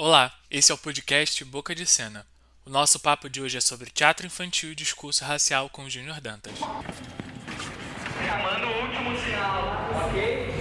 [0.00, 2.24] Olá, esse é o podcast Boca de Cena.
[2.64, 6.20] O nosso papo de hoje é sobre teatro infantil e discurso racial com o Júnior
[6.20, 6.56] Dantas.
[6.56, 10.54] Chamando o último sinal, ok?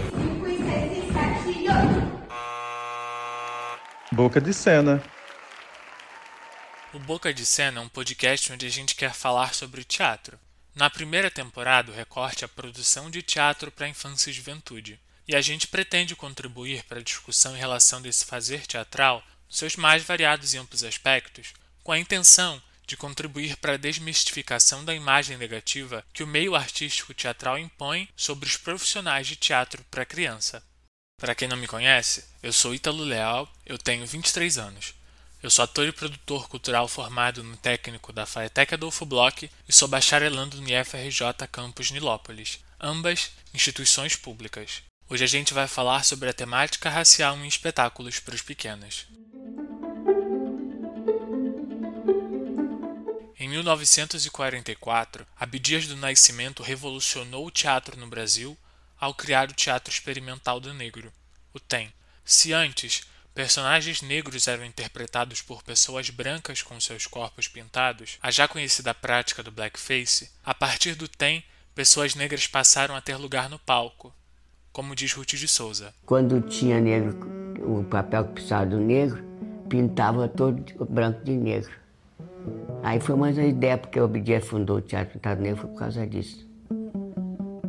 [4.11, 5.03] Boca de Cena.
[6.91, 10.39] O Boca de Cena é um podcast onde a gente quer falar sobre teatro.
[10.73, 14.99] Na primeira temporada, o recorte é a produção de teatro para a infância e juventude.
[15.27, 19.75] E a gente pretende contribuir para a discussão em relação desse fazer teatral nos seus
[19.75, 25.37] mais variados e amplos aspectos, com a intenção de contribuir para a desmistificação da imagem
[25.37, 30.63] negativa que o meio artístico teatral impõe sobre os profissionais de teatro para criança.
[31.19, 34.93] Para quem não me conhece, eu sou Ítalo Leal, eu tenho 23 anos.
[35.43, 39.87] Eu sou ator e produtor cultural formado no técnico da Faetec Adolfo Bloch e sou
[39.87, 44.81] bacharelando no IFRJ Campus Nilópolis, ambas instituições públicas.
[45.09, 49.07] Hoje a gente vai falar sobre a temática racial em espetáculos para os pequenos.
[53.39, 58.57] Em 1944, Abdias do Nascimento revolucionou o teatro no Brasil
[58.99, 61.13] ao criar o Teatro Experimental do Negro,
[61.53, 61.89] o TEM.
[62.25, 68.45] Se antes personagens negros eram interpretados por pessoas brancas com seus corpos pintados, a já
[68.45, 71.41] conhecida prática do blackface, a partir do TEM,
[71.73, 74.13] pessoas negras passaram a ter lugar no palco,
[74.77, 75.91] como diz Ruth de Souza.
[76.05, 77.17] Quando tinha negro,
[77.65, 79.23] o papel que precisava do negro,
[79.67, 81.71] pintava todo branco de negro.
[82.83, 85.79] Aí foi mais uma ideia, porque o Obdia fundou o Teatro Pintado Negro foi por
[85.79, 86.47] causa disso.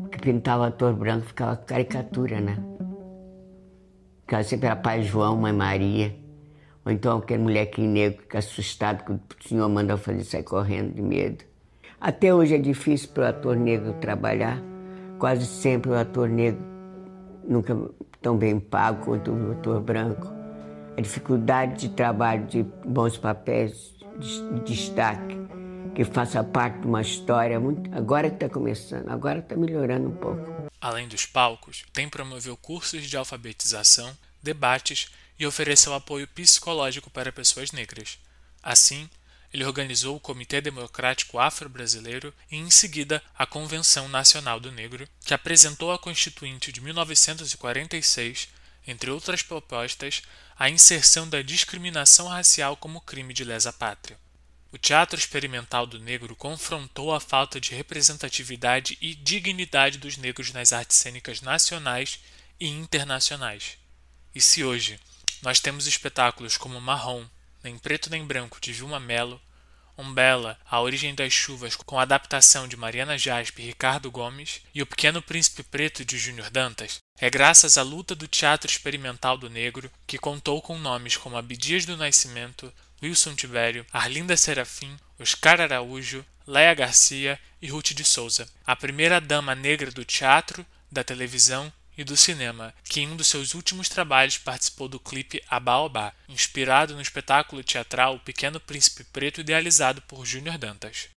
[0.03, 2.59] Porque pintava ator branco, ficava caricatura, né?
[4.20, 6.14] Ficava sempre era Pai João, Mãe Maria.
[6.84, 11.01] Ou então aquele molequinho negro que assustado que o senhor manda fazer sair correndo de
[11.01, 11.42] medo.
[11.98, 14.62] Até hoje é difícil para o ator negro trabalhar.
[15.19, 16.77] Quase sempre o ator negro
[17.48, 17.74] nunca
[18.20, 20.28] tão bem pago quanto o doutor branco.
[20.96, 25.36] A dificuldade de trabalho de bons papéis, de destaque,
[25.94, 27.92] que faça parte de uma história muito.
[27.96, 30.68] Agora que está começando, agora está melhorando um pouco.
[30.80, 35.08] Além dos palcos, tem promoveu cursos de alfabetização, debates
[35.39, 38.18] e ofereceu apoio psicológico para pessoas negras.
[38.62, 39.08] Assim,
[39.53, 45.33] ele organizou o Comitê Democrático Afro-Brasileiro e, em seguida, a Convenção Nacional do Negro, que
[45.33, 48.48] apresentou à Constituinte de 1946,
[48.86, 50.23] entre outras propostas,
[50.59, 54.19] a inserção da discriminação racial como crime de lesa pátria.
[54.70, 60.75] O Teatro Experimental do Negro confrontou a falta de representatividade e dignidade dos negros nas
[60.75, 62.20] artes cênicas nacionais
[62.61, 63.79] e internacionais.
[64.35, 65.01] E se hoje
[65.41, 67.25] nós temos espetáculos como Marrom,
[67.68, 69.39] nem preto nem branco, de Vilma Mello,
[69.98, 74.86] Umbela, A Origem das Chuvas, com adaptação de Mariana Jaspe e Ricardo Gomes, e O
[74.86, 79.90] Pequeno Príncipe Preto, de Júnior Dantas, é graças à luta do teatro experimental do negro,
[80.06, 86.73] que contou com nomes como Abdias do Nascimento, Wilson Tibério, Arlinda Serafim, Oscar Araújo, Leia
[86.73, 92.17] Garcia e Ruth de Souza, a primeira dama negra do teatro, da televisão e do
[92.17, 97.64] cinema, que em um dos seus últimos trabalhos participou do clipe Abaobá, inspirado no espetáculo
[97.64, 101.09] teatral O Pequeno Príncipe Preto idealizado por Júnior Dantas.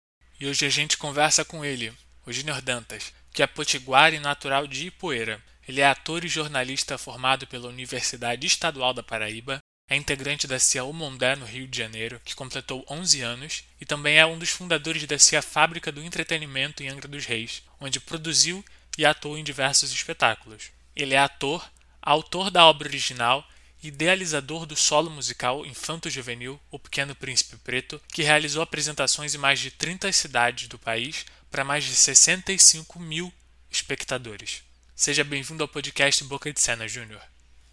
[0.41, 1.93] E hoje a gente conversa com ele,
[2.25, 5.39] o Júnior Dantas, que é potiguar e natural de Ipueira.
[5.69, 10.85] Ele é ator e jornalista formado pela Universidade Estadual da Paraíba, é integrante da CIA
[10.85, 15.05] Mondé no Rio de Janeiro, que completou 11 anos, e também é um dos fundadores
[15.05, 18.65] da CIA Fábrica do Entretenimento em Angra dos Reis, onde produziu
[18.97, 20.71] e atuou em diversos espetáculos.
[20.95, 21.69] Ele é ator,
[22.03, 23.47] autor da obra original
[23.83, 29.71] idealizador do solo musical infanto-juvenil O Pequeno Príncipe Preto, que realizou apresentações em mais de
[29.71, 33.33] 30 cidades do país para mais de 65 mil
[33.71, 34.63] espectadores.
[34.95, 37.23] Seja bem-vindo ao podcast Boca de Cena, Júnior.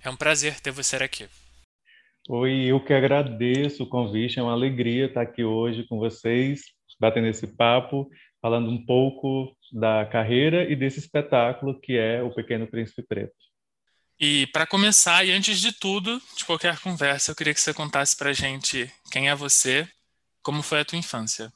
[0.02, 1.28] É um prazer ter você aqui.
[2.30, 6.62] Oi, eu que agradeço o convite, é uma alegria estar aqui hoje com vocês,
[7.00, 8.10] batendo esse papo
[8.42, 13.34] falando um pouco da carreira e desse espetáculo que é O Pequeno Príncipe Preto.
[14.20, 18.18] E para começar, e antes de tudo, de qualquer conversa, eu queria que você contasse
[18.18, 19.88] para a gente quem é você,
[20.42, 21.52] como foi a tua infância.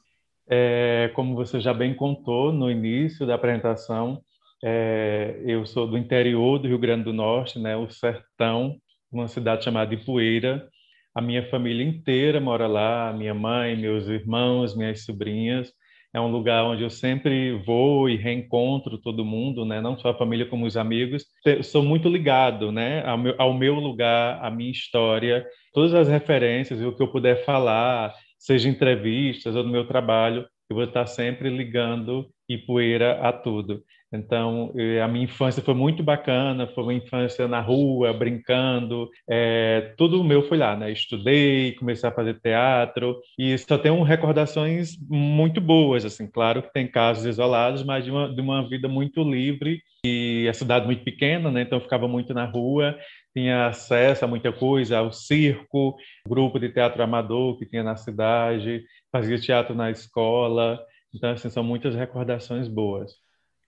[0.48, 4.22] É, como você já bem contou no início da apresentação,
[4.62, 8.76] é, eu sou do interior do Rio Grande do Norte, né, o Sertão,
[9.10, 10.68] uma cidade chamada Ipueira.
[11.14, 15.72] A minha família inteira mora lá, minha mãe, meus irmãos, minhas sobrinhas
[16.14, 19.80] é um lugar onde eu sempre vou e reencontro todo mundo, né?
[19.80, 21.24] Não só a família como os amigos.
[21.62, 23.02] Sou muito ligado, né?
[23.06, 27.08] Ao meu, ao meu lugar, à minha história, todas as referências e o que eu
[27.08, 33.32] puder falar, seja entrevistas ou no meu trabalho, eu vou estar sempre ligando Ipueira a
[33.32, 33.82] tudo.
[34.12, 34.72] Então,
[35.02, 40.42] a minha infância foi muito bacana, foi uma infância na rua, brincando, é, tudo meu
[40.42, 40.92] foi lá, né?
[40.92, 46.86] Estudei, comecei a fazer teatro e só tenho recordações muito boas, assim, claro que tem
[46.86, 51.50] casos isolados, mas de uma, de uma vida muito livre e a cidade muito pequena,
[51.50, 51.62] né?
[51.62, 52.96] Então, eu ficava muito na rua,
[53.34, 55.96] tinha acesso a muita coisa, ao circo,
[56.28, 60.78] grupo de teatro amador que tinha na cidade, fazia teatro na escola,
[61.14, 63.21] então, assim, são muitas recordações boas.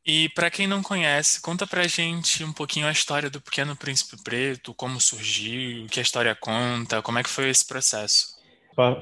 [0.06, 4.23] E para quem não conhece, conta pra gente um pouquinho a história do Pequeno Príncipe
[4.23, 8.35] Preto, como surgiu, o que a história conta, como é que foi esse processo.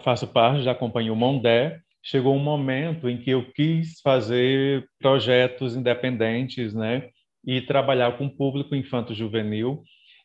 [0.04, 1.80] Faço parte, acompanho o Mondé.
[2.04, 7.08] Chegou um momento em que eu quis fazer projetos independentes, né,
[7.44, 9.82] e trabalhar com o público infanto-juvenil.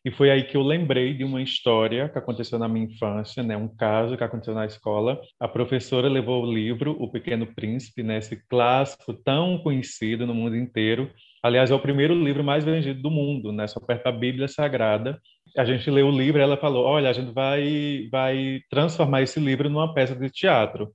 [0.07, 3.57] E foi aí que eu lembrei de uma história que aconteceu na minha infância, né,
[3.57, 5.19] um caso que aconteceu na escola.
[5.37, 10.55] A professora levou o livro O Pequeno Príncipe, né, esse clássico tão conhecido no mundo
[10.55, 11.11] inteiro.
[11.43, 15.19] Aliás, é o primeiro livro mais vendido do mundo, né, só perto da Bíblia Sagrada.
[15.57, 19.41] A gente leu o livro, e ela falou: "Olha, a gente vai vai transformar esse
[19.41, 20.93] livro numa peça de teatro".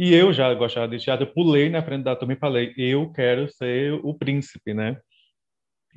[0.00, 3.12] E eu já gostava de teatro, eu pulei na frente da turma e falei: "Eu
[3.12, 4.98] quero ser o príncipe", né?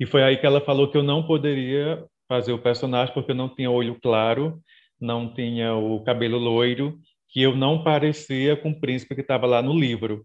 [0.00, 3.34] E foi aí que ela falou que eu não poderia fazer o personagem porque eu
[3.34, 4.58] não tinha olho claro,
[4.98, 6.98] não tinha o cabelo loiro,
[7.28, 10.24] que eu não parecia com o príncipe que estava lá no livro.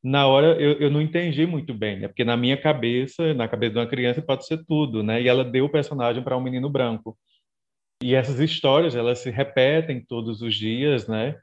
[0.00, 2.06] Na hora eu, eu não entendi muito bem, né?
[2.06, 5.20] porque na minha cabeça, na cabeça de uma criança pode ser tudo, né?
[5.20, 7.18] E ela deu o personagem para um menino branco.
[8.00, 11.36] E essas histórias, elas se repetem todos os dias, né?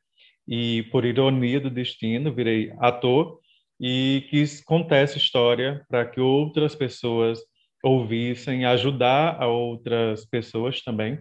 [0.48, 3.40] E por ironia do destino, virei ator
[3.78, 7.40] e quis contar essa história para que outras pessoas
[7.84, 11.20] ouvissem, ajudar a outras pessoas também,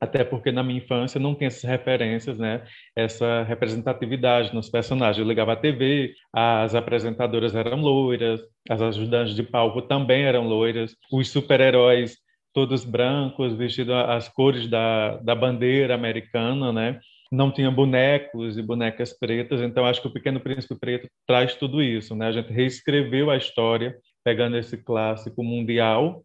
[0.00, 2.64] até porque na minha infância não tinha essas referências, né?
[2.94, 5.18] Essa representatividade nos personagens.
[5.18, 10.94] Eu ligava a TV, as apresentadoras eram loiras, as ajudantes de palco também eram loiras,
[11.12, 12.16] os super-heróis
[12.58, 16.98] todos brancos, vestidos as cores da, da bandeira americana, né?
[17.30, 21.82] Não tinha bonecos e bonecas pretas, então acho que o Pequeno Príncipe Preto traz tudo
[21.82, 22.26] isso, né?
[22.26, 26.22] A gente reescreveu a história pegando esse clássico mundial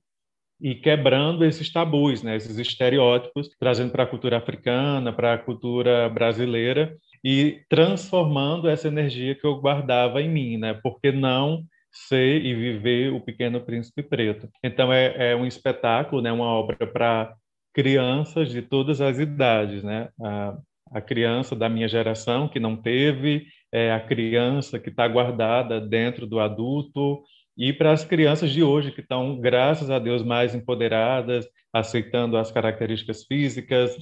[0.61, 6.07] e quebrando esses tabus, né, esses estereótipos, trazendo para a cultura africana, para a cultura
[6.09, 10.73] brasileira e transformando essa energia que eu guardava em mim, né?
[10.73, 14.49] Porque não ser e viver o Pequeno Príncipe Preto.
[14.63, 17.33] Então é, é um espetáculo, né, uma obra para
[17.73, 20.09] crianças de todas as idades, né?
[20.21, 20.57] A,
[20.91, 26.27] a criança da minha geração que não teve, é a criança que está guardada dentro
[26.27, 27.23] do adulto,
[27.57, 32.51] e para as crianças de hoje, que estão, graças a Deus, mais empoderadas, aceitando as
[32.51, 33.95] características físicas.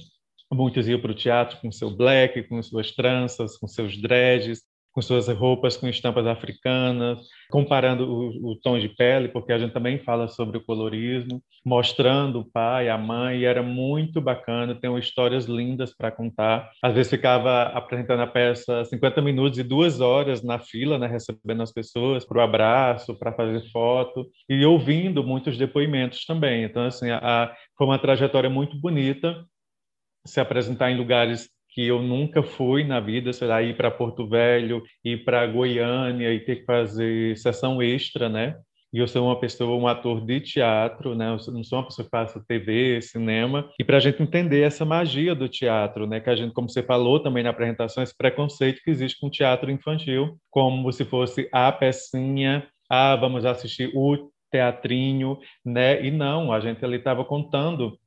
[0.50, 4.62] Muitos iam para o teatro com seu black, com suas tranças, com seus dreads,
[4.92, 7.18] com suas roupas com estampas africanas,
[7.50, 12.40] comparando o, o, tom de pele, porque a gente também fala sobre o colorismo, mostrando
[12.40, 16.70] o pai, a mãe, e era muito bacana, tem histórias lindas para contar.
[16.82, 21.62] Às vezes ficava apresentando a peça 50 minutos e duas horas na fila, né, recebendo
[21.62, 26.64] as pessoas para o abraço, para fazer foto, e ouvindo muitos depoimentos também.
[26.64, 29.44] Então, assim, a, a, foi uma trajetória muito bonita
[30.24, 34.28] se apresentar em lugares que eu nunca fui na vida, sei lá, ir para Porto
[34.28, 38.56] Velho, ir para Goiânia e ter que fazer sessão extra, né?
[38.92, 41.28] E eu sou uma pessoa, um ator de teatro, né?
[41.28, 43.70] Eu não sou uma pessoa que faça TV, cinema.
[43.80, 46.20] E para a gente entender essa magia do teatro, né?
[46.20, 49.30] Que a gente, como você falou também na apresentação, esse preconceito que existe com o
[49.30, 56.04] teatro infantil, como se fosse a pecinha, ah, vamos assistir o teatrinho, né?
[56.04, 57.98] E não, a gente ali estava contando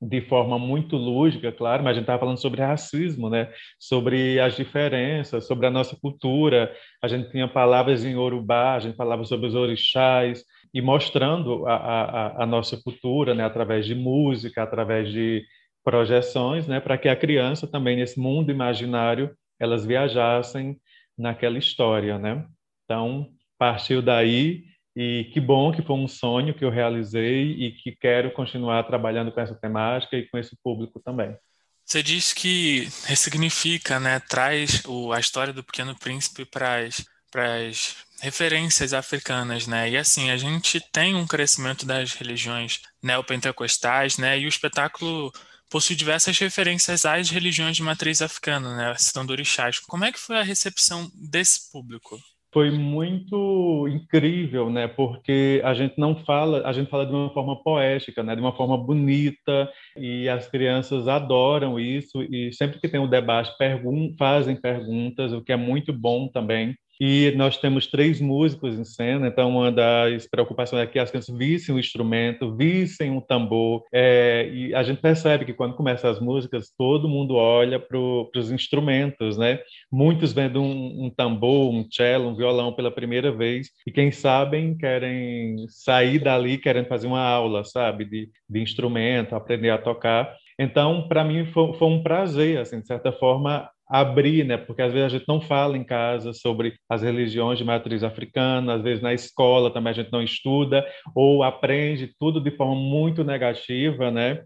[0.00, 3.50] de forma muito lúdica, claro, mas a gente estava falando sobre racismo, né?
[3.78, 6.74] sobre as diferenças, sobre a nossa cultura.
[7.02, 11.74] A gente tinha palavras em Urubá, a gente falava sobre os orixás, e mostrando a,
[11.74, 13.44] a, a nossa cultura né?
[13.44, 15.42] através de música, através de
[15.82, 16.80] projeções, né?
[16.80, 20.76] para que a criança também, nesse mundo imaginário, elas viajassem
[21.16, 22.18] naquela história.
[22.18, 22.44] Né?
[22.84, 24.64] Então, partiu daí
[24.96, 29.30] e que bom que foi um sonho que eu realizei e que quero continuar trabalhando
[29.30, 31.36] com essa temática e com esse público também.
[31.84, 38.94] Você diz que ressignifica, né, traz o, a história do Pequeno Príncipe para as referências
[38.94, 39.90] africanas, né?
[39.90, 44.38] E assim, a gente tem um crescimento das religiões neopentecostais, né?
[44.38, 45.30] E o espetáculo
[45.68, 48.94] possui diversas referências às religiões de matriz africana, né?
[48.96, 49.78] Citando orixás.
[49.78, 52.18] Como é que foi a recepção desse público?
[52.56, 54.88] Foi muito incrível, né?
[54.88, 58.34] Porque a gente não fala, a gente fala de uma forma poética, né?
[58.34, 63.54] De uma forma bonita e as crianças adoram isso e sempre que tem um debate
[63.58, 66.74] pergun fazem perguntas, o que é muito bom também.
[67.00, 71.36] E nós temos três músicos em cena, então uma das preocupações é que as crianças
[71.36, 73.84] vissem o instrumento, vissem um tambor.
[73.92, 78.50] É, e a gente percebe que quando começam as músicas, todo mundo olha para os
[78.50, 79.60] instrumentos, né?
[79.90, 84.76] Muitos vendo um, um, tambor, um cello, um violão pela primeira vez, e quem sabem
[84.76, 90.34] querem sair dali, querem fazer uma aula, sabe, de, de instrumento, aprender a tocar.
[90.58, 94.56] Então, para mim, foi, foi, um prazer, assim, de certa forma, abrir, né?
[94.56, 98.74] Porque às vezes a gente não fala em casa sobre as religiões de matriz africana,
[98.74, 103.24] às vezes na escola também a gente não estuda ou aprende tudo de forma muito
[103.24, 104.42] negativa, né?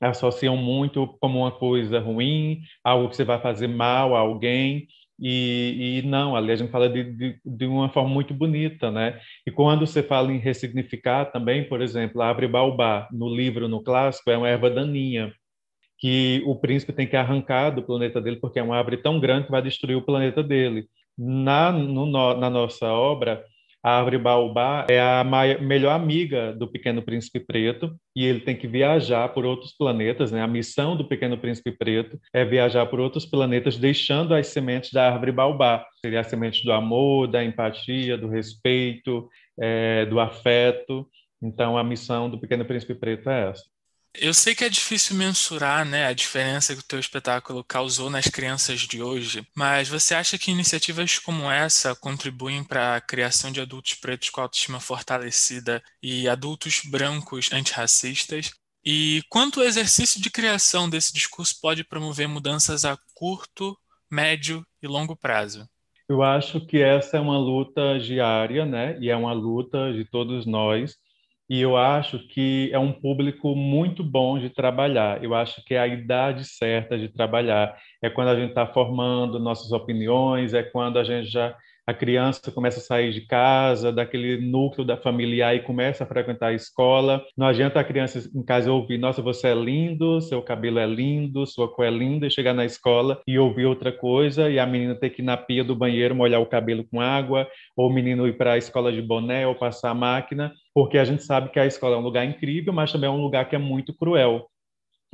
[0.00, 4.86] Associam muito como uma coisa ruim, algo que você vai fazer mal a alguém.
[5.20, 9.20] E, e, não, ali a gente fala de, de, de, uma forma muito bonita, né?
[9.46, 13.82] E quando você fala em ressignificar também, por exemplo, a árvore baobá, no livro, no
[13.84, 15.32] clássico, é uma erva daninha
[16.02, 19.44] que o príncipe tem que arrancar do planeta dele, porque é uma árvore tão grande
[19.44, 20.88] que vai destruir o planeta dele.
[21.16, 23.44] Na, no, na nossa obra,
[23.80, 28.56] a árvore baobá é a maior, melhor amiga do Pequeno Príncipe Preto e ele tem
[28.56, 30.32] que viajar por outros planetas.
[30.32, 30.42] Né?
[30.42, 35.08] A missão do Pequeno Príncipe Preto é viajar por outros planetas, deixando as sementes da
[35.08, 35.86] árvore baobá.
[36.00, 39.28] Seria as sementes do amor, da empatia, do respeito,
[39.60, 41.06] é, do afeto.
[41.40, 43.62] Então, a missão do Pequeno Príncipe Preto é essa.
[44.14, 48.26] Eu sei que é difícil mensurar, né, a diferença que o teu espetáculo causou nas
[48.26, 53.60] crianças de hoje, mas você acha que iniciativas como essa contribuem para a criação de
[53.60, 58.50] adultos pretos com autoestima fortalecida e adultos brancos antirracistas?
[58.84, 63.74] E quanto o exercício de criação desse discurso pode promover mudanças a curto,
[64.10, 65.66] médio e longo prazo?
[66.06, 68.98] Eu acho que essa é uma luta diária, né?
[69.00, 70.98] E é uma luta de todos nós
[71.48, 75.22] e eu acho que é um público muito bom de trabalhar.
[75.22, 77.76] Eu acho que é a idade certa de trabalhar.
[78.02, 82.52] É quando a gente está formando nossas opiniões, é quando a gente já a criança
[82.52, 87.24] começa a sair de casa, daquele núcleo da familiar e começa a frequentar a escola.
[87.36, 91.44] Não adianta a criança em casa ouvir, nossa, você é lindo, seu cabelo é lindo,
[91.44, 94.94] sua cor é linda, e chegar na escola e ouvir outra coisa, e a menina
[94.94, 98.28] ter que ir na pia do banheiro molhar o cabelo com água, ou o menino
[98.28, 101.58] ir para a escola de boné ou passar a máquina, porque a gente sabe que
[101.58, 104.48] a escola é um lugar incrível, mas também é um lugar que é muito cruel.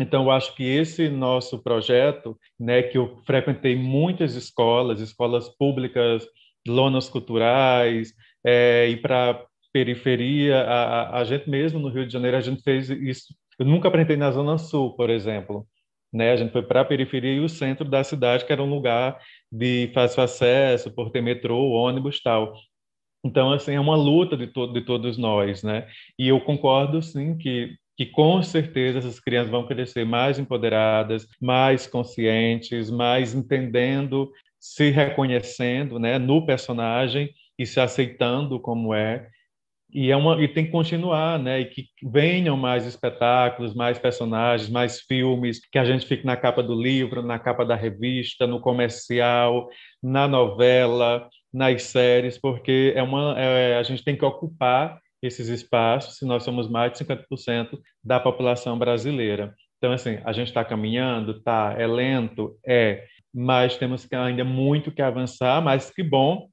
[0.00, 6.24] Então, eu acho que esse nosso projeto, né, que eu frequentei muitas escolas, escolas públicas
[6.66, 8.12] lonas culturais,
[8.44, 10.62] é, ir para periferia.
[10.62, 13.34] A, a, gente mesmo no Rio de Janeiro, a gente fez isso.
[13.58, 15.66] Eu nunca aprendi na Zona Sul, por exemplo.
[16.12, 16.32] Né?
[16.32, 19.18] A gente foi para a periferia e o centro da cidade, que era um lugar
[19.50, 22.54] de fácil acesso, por ter metrô, ônibus tal.
[23.24, 25.88] Então, assim, é uma luta de, to de todos nós, né?
[26.18, 31.84] E eu concordo, sim, que que com certeza essas crianças vão crescer mais empoderadas, mais
[31.84, 39.28] conscientes, mais entendendo se reconhecendo né, no personagem e se aceitando como é.
[39.92, 41.60] E, é uma, e tem que continuar, né?
[41.60, 46.62] E que venham mais espetáculos, mais personagens, mais filmes, que a gente fique na capa
[46.62, 49.68] do livro, na capa da revista, no comercial,
[50.02, 56.16] na novela, nas séries, porque é uma, é, a gente tem que ocupar esses espaços
[56.16, 59.54] se nós somos mais de 50% da população brasileira.
[59.78, 61.74] Então, assim, a gente está caminhando, tá?
[61.76, 66.48] É lento, é mas temos que ainda muito que avançar, mas que bom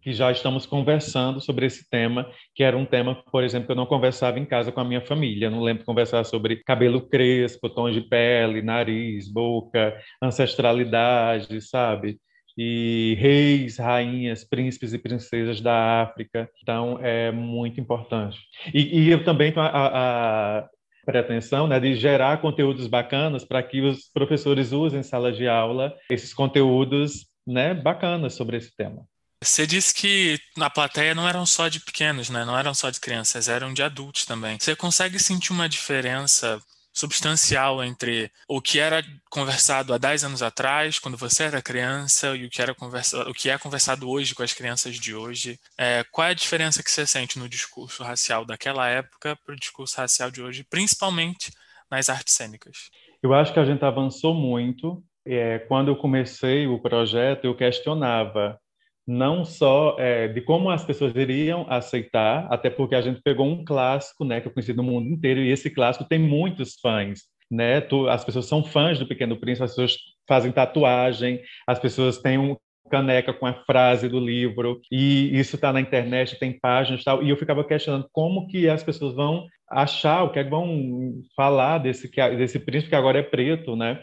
[0.00, 3.76] que já estamos conversando sobre esse tema, que era um tema, por exemplo, que eu
[3.76, 5.48] não conversava em casa com a minha família.
[5.48, 12.18] não lembro de conversar sobre cabelo crespo, tons de pele, nariz, boca, ancestralidade, sabe?
[12.56, 16.48] E reis, rainhas, príncipes e princesas da África.
[16.62, 18.38] Então, é muito importante.
[18.72, 20.68] E, e eu também, a, a,
[21.04, 25.94] pretensão né, de gerar conteúdos bacanas para que os professores usem em sala de aula
[26.10, 29.06] esses conteúdos né, bacanas sobre esse tema.
[29.42, 32.46] Você disse que na plateia não eram só de pequenos, né?
[32.46, 34.56] Não eram só de crianças, eram de adultos também.
[34.58, 36.58] Você consegue sentir uma diferença
[36.94, 42.46] substancial entre o que era conversado há 10 anos atrás, quando você era criança, e
[42.46, 45.58] o que, era conversa, o que é conversado hoje com as crianças de hoje.
[45.76, 49.58] É, qual é a diferença que você sente no discurso racial daquela época para o
[49.58, 51.50] discurso racial de hoje, principalmente
[51.90, 52.90] nas artes cênicas?
[53.20, 55.02] Eu acho que a gente avançou muito.
[55.26, 58.60] É, quando eu comecei o projeto, eu questionava
[59.06, 63.64] não só é, de como as pessoas iriam aceitar, até porque a gente pegou um
[63.64, 67.20] clássico, né, que eu conheci no mundo inteiro, e esse clássico tem muitos fãs,
[67.50, 67.80] né?
[67.80, 69.96] Tu, as pessoas são fãs do Pequeno Príncipe, as pessoas
[70.26, 72.56] fazem tatuagem, as pessoas têm um
[72.90, 77.22] caneca com a frase do livro e isso está na internet, tem páginas e tal.
[77.22, 81.22] E eu ficava questionando como que as pessoas vão achar, o que é que vão
[81.34, 84.00] falar desse desse príncipe que agora é preto, né?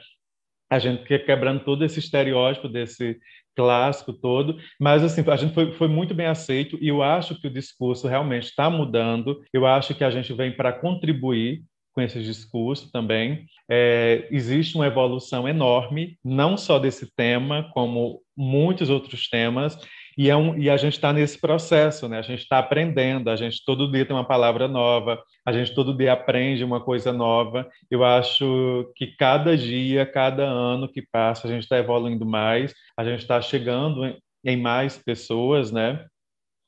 [0.72, 3.20] A gente quebrando todo esse estereótipo desse
[3.54, 7.48] clássico todo, mas assim, a gente foi, foi muito bem aceito e eu acho que
[7.48, 11.62] o discurso realmente está mudando, eu acho que a gente vem para contribuir
[11.94, 13.46] com esse discurso também.
[13.70, 19.78] É, existe uma evolução enorme, não só desse tema, como muitos outros temas,
[20.18, 22.20] e, é um, e a gente está nesse processo, né?
[22.20, 25.96] A gente está aprendendo, a gente todo dia tem uma palavra nova, a gente todo
[25.96, 27.70] dia aprende uma coisa nova.
[27.90, 33.04] Eu acho que cada dia, cada ano que passa, a gente está evoluindo mais, a
[33.04, 36.06] gente está chegando em, em mais pessoas, né?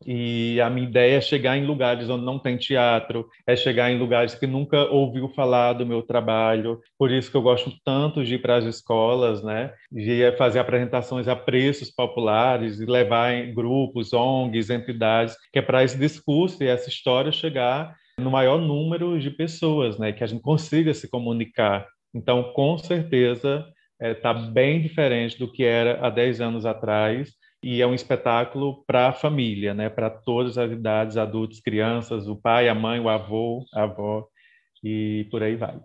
[0.05, 3.97] E a minha ideia é chegar em lugares onde não tem teatro, é chegar em
[3.97, 6.79] lugares que nunca ouviu falar do meu trabalho.
[6.97, 9.73] Por isso que eu gosto tanto de ir para as escolas, né?
[9.91, 15.83] De fazer apresentações a preços populares e levar em grupos, ONGs, entidades, que é para
[15.83, 20.11] esse discurso e essa história chegar no maior número de pessoas, né?
[20.11, 21.87] Que a gente consiga se comunicar.
[22.13, 23.65] Então, com certeza,
[23.99, 27.31] está é, bem diferente do que era há 10 anos atrás
[27.63, 29.89] e é um espetáculo para a família, né?
[29.89, 34.27] Para todas as idades, adultos, crianças, o pai, a mãe, o avô, a avó
[34.83, 35.79] e por aí vai.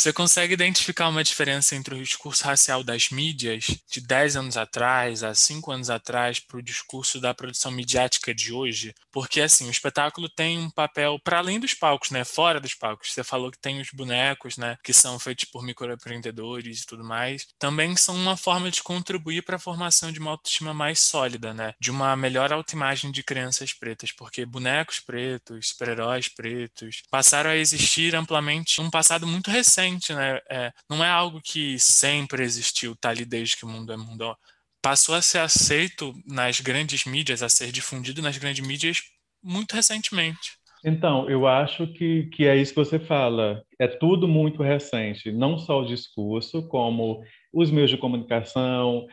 [0.00, 5.22] Você consegue identificar uma diferença entre o discurso racial das mídias de 10 anos atrás,
[5.22, 8.94] a 5 anos atrás, para o discurso da produção midiática de hoje?
[9.12, 12.24] Porque, assim, o espetáculo tem um papel para além dos palcos, né?
[12.24, 13.12] Fora dos palcos.
[13.12, 14.78] Você falou que tem os bonecos, né?
[14.82, 17.46] Que são feitos por microempreendedores e tudo mais.
[17.58, 21.74] Também são uma forma de contribuir para a formação de uma autoestima mais sólida, né?
[21.78, 24.12] De uma melhor autoimagem de crianças pretas.
[24.12, 30.40] Porque bonecos pretos, super-heróis pretos, passaram a existir amplamente num passado muito recente né?
[30.50, 34.36] É, não é algo que sempre existiu, tá ali desde que o mundo é mundo.
[34.82, 38.98] Passou a ser aceito nas grandes mídias, a ser difundido nas grandes mídias
[39.42, 40.58] muito recentemente.
[40.84, 43.62] Então, eu acho que, que é isso que você fala.
[43.78, 49.06] É tudo muito recente, não só o discurso, como os meios de comunicação,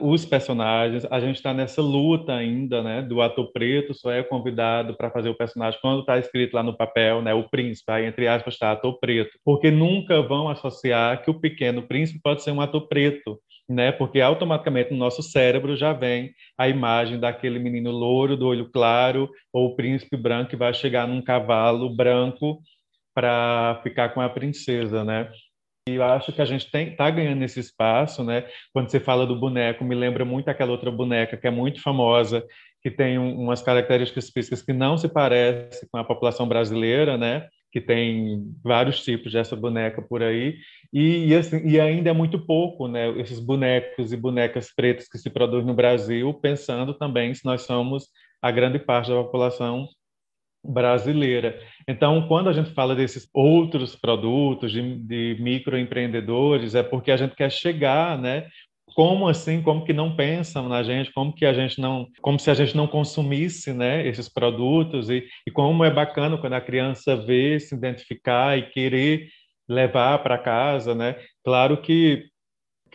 [0.00, 1.04] os personagens.
[1.10, 3.02] A gente está nessa luta ainda, né?
[3.02, 6.76] Do ator preto só é convidado para fazer o personagem quando está escrito lá no
[6.76, 7.34] papel, né?
[7.34, 11.82] O príncipe, aí entre aspas está ator preto, porque nunca vão associar que o pequeno
[11.82, 13.40] príncipe pode ser um ator preto.
[13.68, 13.92] Né?
[13.92, 19.30] Porque automaticamente no nosso cérebro já vem a imagem daquele menino louro do olho claro
[19.52, 22.60] ou o príncipe branco que vai chegar num cavalo branco
[23.14, 25.30] para ficar com a princesa, né?
[25.90, 28.46] E eu acho que a gente está ganhando esse espaço, né?
[28.72, 32.44] Quando você fala do boneco, me lembra muito aquela outra boneca que é muito famosa,
[32.82, 37.48] que tem um, umas características físicas que não se parece com a população brasileira, né?
[37.72, 40.56] Que tem vários tipos dessa boneca por aí.
[40.92, 43.10] E, e, assim, e ainda é muito pouco, né?
[43.18, 48.08] Esses bonecos e bonecas pretas que se produzem no Brasil, pensando também se nós somos
[48.42, 49.86] a grande parte da população
[50.64, 51.58] brasileira.
[51.88, 57.34] Então, quando a gente fala desses outros produtos de, de microempreendedores, é porque a gente
[57.34, 58.46] quer chegar, né?
[58.94, 59.62] Como assim?
[59.62, 61.12] Como que não pensam na gente?
[61.12, 64.06] Como que a gente não, como se a gente não consumisse, né?
[64.06, 69.28] Esses produtos e, e como é bacana quando a criança vê, se identificar e querer
[69.68, 71.16] levar para casa, né?
[71.44, 72.24] Claro que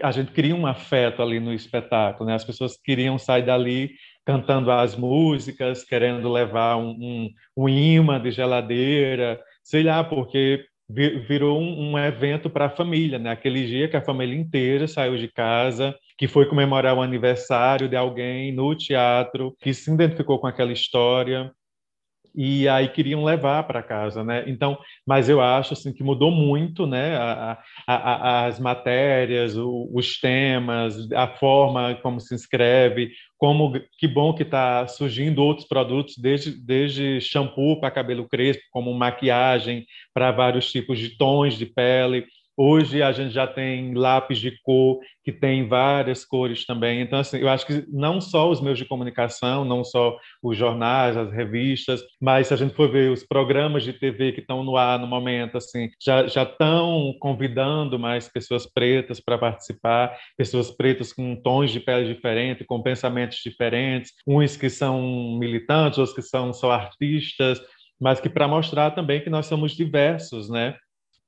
[0.01, 2.35] a gente cria um afeto ali no espetáculo, né?
[2.35, 3.91] As pessoas queriam sair dali
[4.25, 11.59] cantando as músicas, querendo levar um, um, um imã de geladeira, sei lá, porque virou
[11.59, 13.31] um, um evento para a família, né?
[13.31, 17.95] Aquele dia que a família inteira saiu de casa, que foi comemorar o aniversário de
[17.95, 21.51] alguém no teatro, que se identificou com aquela história
[22.35, 24.43] e aí queriam levar para casa, né?
[24.47, 27.15] Então, mas eu acho assim que mudou muito, né?
[27.15, 34.33] A, a, as matérias, o, os temas, a forma como se inscreve, como que bom
[34.33, 40.71] que está surgindo outros produtos, desde, desde shampoo para cabelo crespo, como maquiagem para vários
[40.71, 42.25] tipos de tons de pele.
[42.57, 47.01] Hoje a gente já tem lápis de cor que tem várias cores também.
[47.01, 51.17] Então, assim, eu acho que não só os meios de comunicação, não só os jornais,
[51.17, 54.77] as revistas, mas se a gente for ver os programas de TV que estão no
[54.77, 61.11] ar no momento, assim, já já estão convidando mais pessoas pretas para participar, pessoas pretas
[61.11, 66.53] com tons de pele diferentes, com pensamentos diferentes, uns que são militantes, outros que são
[66.53, 67.59] só artistas,
[67.99, 70.75] mas que para mostrar também que nós somos diversos, né?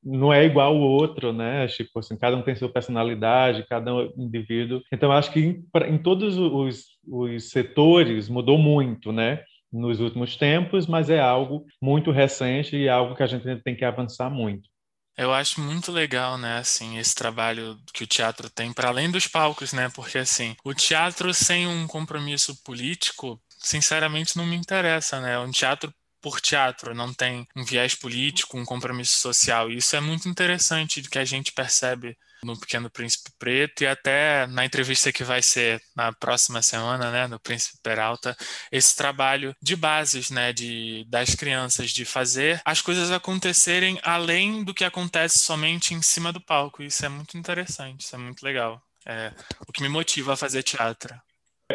[0.03, 1.67] Não é igual o outro, né?
[1.67, 4.81] Tipo assim, cada um tem sua personalidade, cada indivíduo.
[4.91, 9.43] Então, acho que em, em todos os, os setores mudou muito, né?
[9.71, 13.83] Nos últimos tempos, mas é algo muito recente e algo que a gente tem que
[13.83, 14.69] avançar muito.
[15.17, 19.27] Eu acho muito legal, né, assim, esse trabalho que o teatro tem para além dos
[19.27, 19.89] palcos, né?
[19.89, 25.39] Porque assim, o teatro sem um compromisso político, sinceramente não me interessa, né?
[25.39, 25.91] Um teatro
[26.27, 29.71] por teatro, não tem um viés político, um compromisso social.
[29.71, 34.45] E isso é muito interessante que a gente percebe no Pequeno Príncipe Preto e até
[34.47, 38.35] na entrevista que vai ser na próxima semana, né, no Príncipe Peralta,
[38.69, 44.73] esse trabalho de bases, né, de das crianças de fazer as coisas acontecerem além do
[44.73, 46.83] que acontece somente em cima do palco.
[46.83, 48.81] Isso é muito interessante, isso é muito legal.
[49.05, 49.33] É
[49.65, 51.15] o que me motiva a fazer teatro.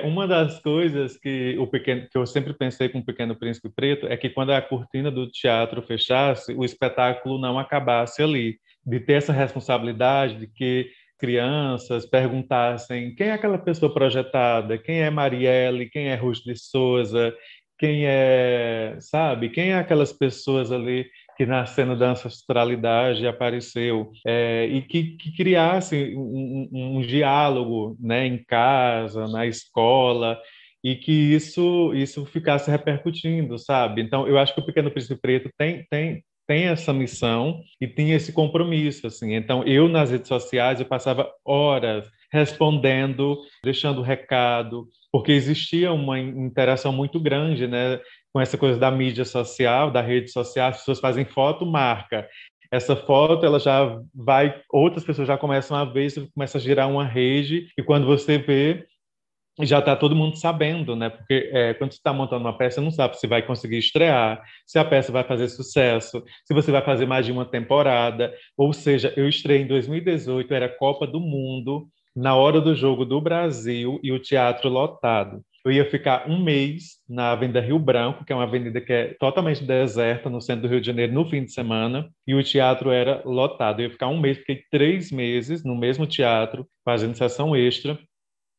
[0.01, 4.07] Uma das coisas que, o pequeno, que eu sempre pensei com o Pequeno Príncipe Preto
[4.07, 8.59] é que quando a cortina do teatro fechasse, o espetáculo não acabasse ali.
[8.85, 15.11] De ter essa responsabilidade de que crianças perguntassem quem é aquela pessoa projetada, quem é
[15.11, 17.33] Marielle, quem é Ruth de Souza,
[17.79, 24.67] quem é, sabe, quem é aquelas pessoas ali que na cena da ancestralidade apareceu é,
[24.67, 30.39] e que, que criasse um, um, um, diálogo né, em casa, na escola
[30.85, 34.03] e que isso isso ficasse repercutindo, sabe?
[34.03, 38.13] Então, eu acho que o Pequeno Príncipe Preto tem tem tem essa missão e tem
[38.13, 39.35] esse compromisso, assim.
[39.35, 46.93] Então, eu nas redes sociais eu passava horas respondendo, deixando recado, porque existia uma interação
[46.93, 48.01] muito grande, né?
[48.33, 52.27] Com essa coisa da mídia social, da rede social, as pessoas fazem foto, marca.
[52.71, 56.89] Essa foto, ela já vai, outras pessoas já começam a ver, você começa a girar
[56.89, 58.87] uma rede, e quando você vê,
[59.61, 61.11] já está todo mundo sabendo, né?
[61.11, 64.43] Porque é, quando você está montando uma peça, você não sabe se vai conseguir estrear,
[64.67, 68.33] se a peça vai fazer sucesso, se você vai fazer mais de uma temporada.
[68.57, 73.21] Ou seja, eu estreiei em 2018, era Copa do Mundo, na hora do jogo do
[73.21, 78.33] Brasil e o teatro lotado eu ia ficar um mês na Avenida Rio Branco, que
[78.33, 81.45] é uma avenida que é totalmente deserta no centro do Rio de Janeiro, no fim
[81.45, 83.81] de semana, e o teatro era lotado.
[83.81, 87.99] Eu ia ficar um mês, fiquei três meses no mesmo teatro, fazendo sessão extra,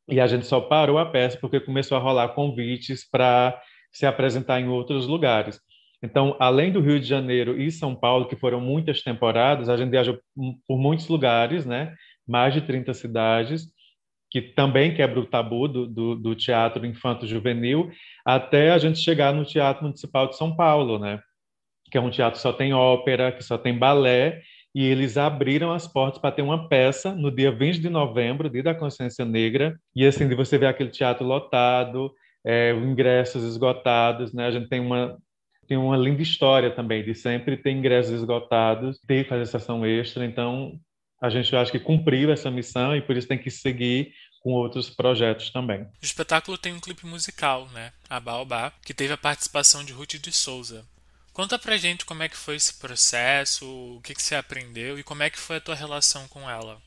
[0.08, 3.60] e a gente só parou a peça porque começou a rolar convites para
[3.92, 5.60] se apresentar em outros lugares.
[6.02, 9.92] Então, além do Rio de Janeiro e São Paulo, que foram muitas temporadas, a gente
[9.92, 10.20] viajou
[10.68, 11.94] por muitos lugares, né?
[12.28, 13.68] mais de 30 cidades,
[14.34, 17.92] que também quebra o tabu do, do, do teatro infanto-juvenil,
[18.26, 21.20] até a gente chegar no Teatro Municipal de São Paulo, né?
[21.92, 24.42] que é um teatro que só tem ópera, que só tem balé,
[24.74, 28.64] e eles abriram as portas para ter uma peça no dia 20 de novembro, dia
[28.64, 32.12] da consciência negra, e assim, de você ver aquele teatro lotado,
[32.44, 34.48] é, ingressos esgotados, né?
[34.48, 35.16] A gente tem uma
[35.68, 40.80] tem uma linda história também de sempre ter ingressos esgotados, ter fazer sessão extra, então
[41.24, 44.12] a gente acha que cumpriu essa missão e por isso tem que seguir
[44.44, 45.84] com outros projetos também.
[45.84, 47.94] O espetáculo tem um clipe musical, né?
[48.10, 50.86] A Baobá, que teve a participação de Ruth de Souza.
[51.32, 55.04] Conta pra gente como é que foi esse processo, o que, que você aprendeu e
[55.04, 56.80] como é que foi a tua relação com ela.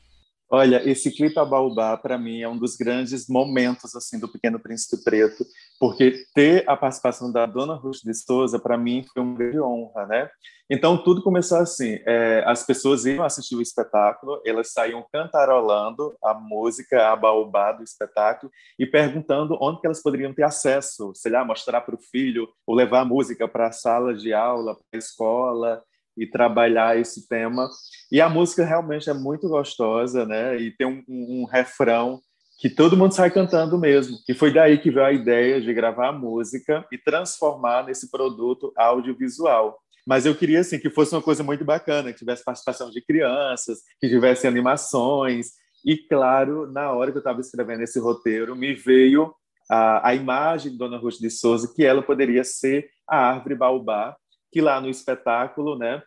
[0.49, 4.59] Olha, esse clipe a Baobá, para mim, é um dos grandes momentos assim do Pequeno
[4.59, 5.45] Príncipe Preto,
[5.79, 10.05] porque ter a participação da Dona Ruth de Souza, para mim, foi uma grande honra,
[10.07, 10.29] né?
[10.69, 16.33] Então, tudo começou assim, é, as pessoas iam assistir o espetáculo, elas saíam cantarolando a
[16.33, 21.45] música, a Baobá do espetáculo, e perguntando onde que elas poderiam ter acesso, sei lá,
[21.45, 24.97] mostrar para o filho, ou levar a música para a sala de aula, para a
[24.97, 25.83] escola,
[26.17, 27.69] e trabalhar esse tema.
[28.11, 30.57] E a música realmente é muito gostosa, né?
[30.57, 32.19] E tem um, um, um refrão
[32.57, 34.17] que todo mundo sai cantando mesmo.
[34.27, 38.73] E foi daí que veio a ideia de gravar a música e transformar nesse produto
[38.75, 39.77] audiovisual.
[40.05, 43.79] Mas eu queria assim que fosse uma coisa muito bacana, que tivesse participação de crianças,
[43.99, 45.51] que tivesse animações.
[45.85, 49.33] E claro, na hora que eu estava escrevendo esse roteiro, me veio
[49.69, 54.15] a, a imagem de Dona Ruth de Souza que ela poderia ser a árvore baobá
[54.51, 56.01] que lá no espetáculo, né,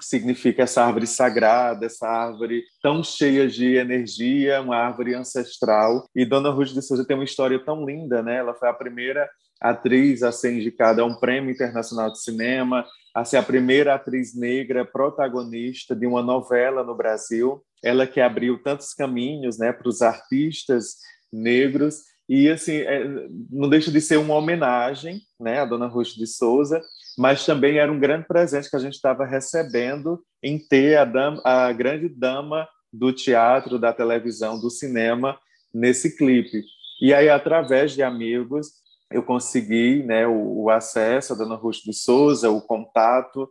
[0.00, 6.08] significa essa árvore sagrada, essa árvore tão cheia de energia, uma árvore ancestral.
[6.14, 8.36] E Dona Ruth de Souza tem uma história tão linda, né?
[8.36, 9.28] Ela foi a primeira
[9.60, 14.34] atriz a ser indicada a um prêmio internacional de cinema, a ser a primeira atriz
[14.34, 17.64] negra protagonista de uma novela no Brasil.
[17.82, 20.96] Ela que abriu tantos caminhos, né, para os artistas
[21.32, 23.04] negros e assim é,
[23.50, 26.82] não deixa de ser uma homenagem, né, à Dona Ruth de Souza
[27.16, 31.40] mas também era um grande presente que a gente estava recebendo em ter a, dama,
[31.44, 35.38] a grande dama do teatro, da televisão, do cinema
[35.72, 36.64] nesse clipe.
[37.00, 38.68] E aí, através de amigos,
[39.10, 43.48] eu consegui né, o, o acesso à Dona Ruth de Souza, o contato,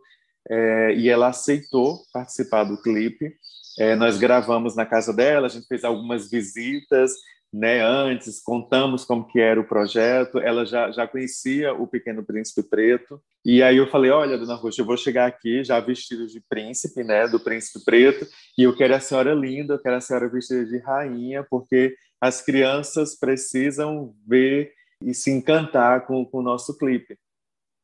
[0.48, 3.34] é, e ela aceitou participar do clipe.
[3.78, 7.12] É, nós gravamos na casa dela, a gente fez algumas visitas,
[7.56, 12.68] né, antes, contamos como que era o projeto, ela já, já conhecia o Pequeno Príncipe
[12.68, 16.42] Preto, e aí eu falei, olha, Dona Roxa, eu vou chegar aqui já vestido de
[16.48, 18.26] príncipe, né, do Príncipe Preto,
[18.58, 22.42] e eu quero a senhora linda, eu quero a senhora vestida de rainha, porque as
[22.42, 27.16] crianças precisam ver e se encantar com, com o nosso clipe.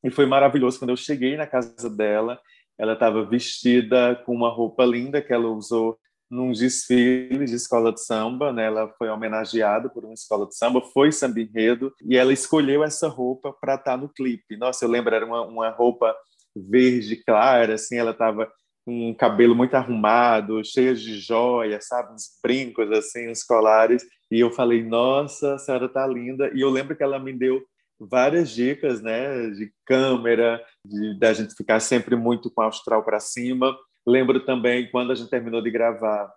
[0.02, 2.40] E foi maravilhoso quando eu cheguei na casa dela,
[2.76, 5.96] ela estava vestida com uma roupa linda que ela usou
[6.30, 8.66] num desfile de escola de samba, né?
[8.66, 13.08] Ela foi homenageada por uma escola de samba, foi samba enredo, e ela escolheu essa
[13.08, 14.56] roupa para estar tá no clipe.
[14.56, 16.14] Nossa, eu lembro, era uma, uma roupa
[16.54, 18.50] verde clara, assim, ela estava
[18.84, 22.14] com um cabelo muito arrumado, cheia de joias, sabe?
[22.14, 24.04] Uns brincos, assim, uns colares.
[24.30, 26.50] E eu falei, nossa, a senhora tá linda.
[26.54, 27.62] E eu lembro que ela me deu
[27.98, 29.50] várias dicas, né?
[29.50, 33.76] De câmera, de da gente ficar sempre muito com a astral para cima.
[34.06, 36.32] Lembro também quando a gente terminou de gravar,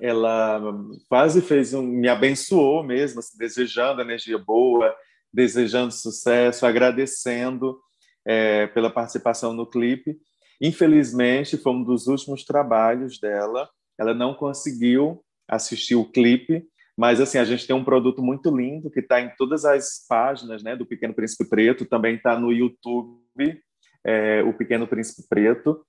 [0.00, 0.60] ela
[1.08, 4.94] quase fez um, me abençoou mesmo, assim, desejando energia boa,
[5.32, 7.78] desejando sucesso, agradecendo
[8.24, 10.18] é, pela participação no clipe.
[10.60, 13.68] Infelizmente, foi um dos últimos trabalhos dela.
[13.98, 16.64] Ela não conseguiu assistir o clipe,
[16.96, 20.62] mas assim a gente tem um produto muito lindo que está em todas as páginas,
[20.62, 21.86] né, do Pequeno Príncipe Preto.
[21.86, 23.60] Também está no YouTube,
[24.04, 25.84] é, o Pequeno Príncipe Preto.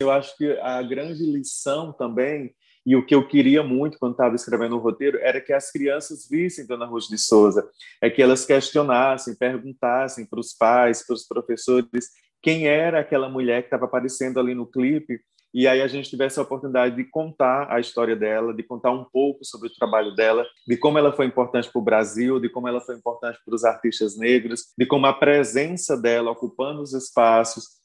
[0.00, 2.54] Eu acho que a grande lição também,
[2.86, 6.28] e o que eu queria muito quando estava escrevendo o roteiro, era que as crianças
[6.30, 7.68] vissem Dona Ruth de Souza,
[8.00, 13.62] é que elas questionassem, perguntassem para os pais, para os professores, quem era aquela mulher
[13.62, 15.18] que estava aparecendo ali no clipe,
[15.52, 19.04] e aí a gente tivesse a oportunidade de contar a história dela, de contar um
[19.04, 22.68] pouco sobre o trabalho dela, de como ela foi importante para o Brasil, de como
[22.68, 27.78] ela foi importante para os artistas negros, de como a presença dela ocupando os espaços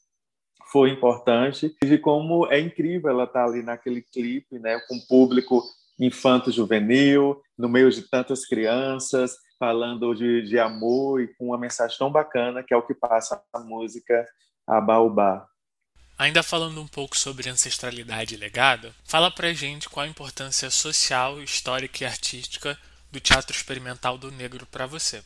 [0.74, 4.98] foi importante e de como é incrível ela estar tá ali naquele clipe, né, com
[5.06, 5.62] público
[6.00, 12.10] infanto-juvenil, no meio de tantas crianças, falando de, de amor e com uma mensagem tão
[12.10, 14.26] bacana que é o que passa a música
[14.66, 15.46] a Baobá.
[16.18, 21.40] Ainda falando um pouco sobre ancestralidade e legado, fala pra gente qual a importância social,
[21.40, 22.76] histórica e artística
[23.12, 25.22] do teatro experimental do negro para você.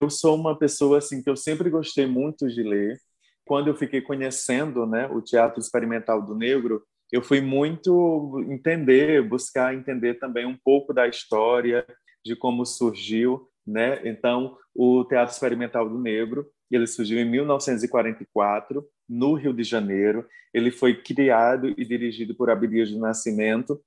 [0.00, 3.00] Eu sou uma pessoa assim que eu sempre gostei muito de ler
[3.44, 9.74] quando eu fiquei conhecendo né, o teatro experimental do negro, eu fui muito entender, buscar
[9.74, 11.86] entender também um pouco da história,
[12.24, 13.48] de como surgiu.
[13.66, 14.00] Né?
[14.08, 20.26] Então, o Teatro Experimental do Negro, ele surgiu em 1944, no Rio de Janeiro.
[20.54, 23.80] Ele foi criado e dirigido por Abdias do Nascimento,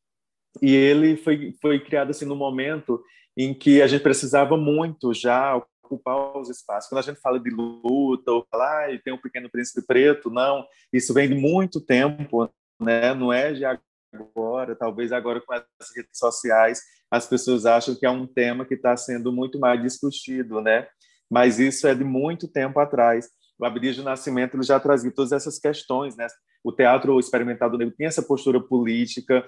[0.61, 3.03] e ele foi, foi criado assim no momento
[3.37, 6.89] em que a gente precisava muito já ocupar os espaços.
[6.89, 10.65] Quando a gente fala de luta, ou falar, ah, tem um pequeno príncipe preto, não,
[10.91, 13.13] isso vem de muito tempo, né?
[13.13, 15.63] não é de agora, talvez agora com as
[15.95, 20.59] redes sociais as pessoas acham que é um tema que está sendo muito mais discutido,
[20.59, 20.87] né?
[21.29, 23.29] mas isso é de muito tempo atrás.
[23.57, 26.27] O Abdias Nascimento ele já trazia todas essas questões, né?
[26.63, 29.47] O teatro experimental do negro tem essa postura política,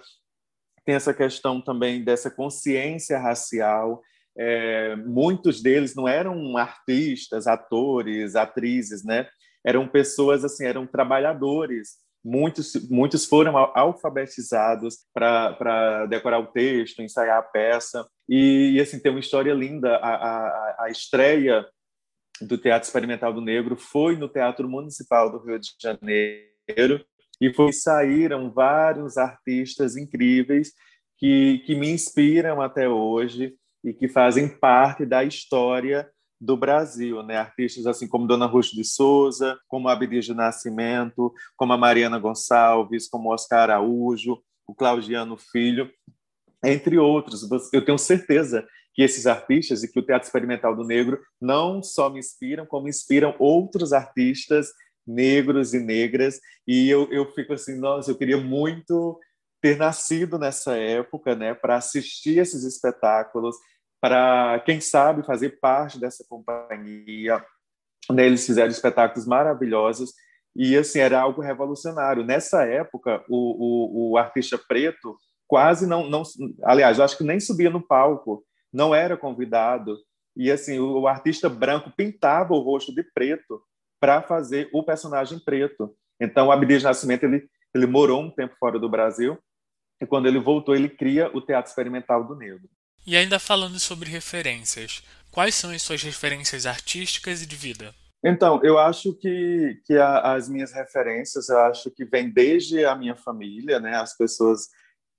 [0.86, 4.02] tem essa questão também dessa consciência racial,
[4.38, 9.28] é, muitos deles não eram artistas, atores, atrizes, né?
[9.66, 11.96] Eram pessoas assim, eram trabalhadores.
[12.24, 18.08] Muitos, muitos foram alfabetizados para decorar o texto, ensaiar a peça.
[18.30, 19.96] E, e, assim, tem uma história linda.
[19.98, 21.66] A, a, a estreia
[22.42, 27.04] do Teatro Experimental do Negro foi no Teatro Municipal do Rio de Janeiro
[27.42, 30.74] e foi, saíram vários artistas incríveis
[31.18, 33.56] que, que me inspiram até hoje
[33.88, 37.38] e que fazem parte da história do Brasil, né?
[37.38, 43.08] Artistas assim como Dona Ruth de Souza, como Abdias de Nascimento, como a Mariana Gonçalves,
[43.08, 45.90] como Oscar Araújo, o Claudiano Filho,
[46.64, 47.50] entre outros.
[47.72, 52.10] Eu tenho certeza que esses artistas e que o Teatro Experimental do Negro não só
[52.10, 54.68] me inspiram, como inspiram outros artistas
[55.08, 56.42] negros e negras.
[56.68, 59.18] E eu, eu fico assim, nossa, eu queria muito
[59.62, 63.56] ter nascido nessa época, né, para assistir esses espetáculos,
[64.02, 67.44] para quem sabe fazer parte dessa companhia.
[68.12, 70.14] Né, eles fizeram espetáculos maravilhosos
[70.56, 72.24] e assim era algo revolucionário.
[72.24, 76.24] Nessa época, o, o, o artista preto quase não, não,
[76.64, 79.98] aliás, acho que nem subia no palco, não era convidado.
[80.36, 83.62] E assim, o, o artista branco pintava o rosto de preto
[84.00, 85.96] para fazer o personagem preto.
[86.20, 89.38] Então, o Abdias Nascimento ele ele morou um tempo fora do Brasil
[90.02, 92.70] e quando ele voltou, ele cria o Teatro Experimental do Negro.
[93.08, 97.96] E ainda falando sobre referências, quais são as suas referências artísticas e de vida?
[98.22, 102.94] Então, eu acho que, que a, as minhas referências, eu acho que vem desde a
[102.96, 103.96] minha família, né?
[103.96, 104.68] As pessoas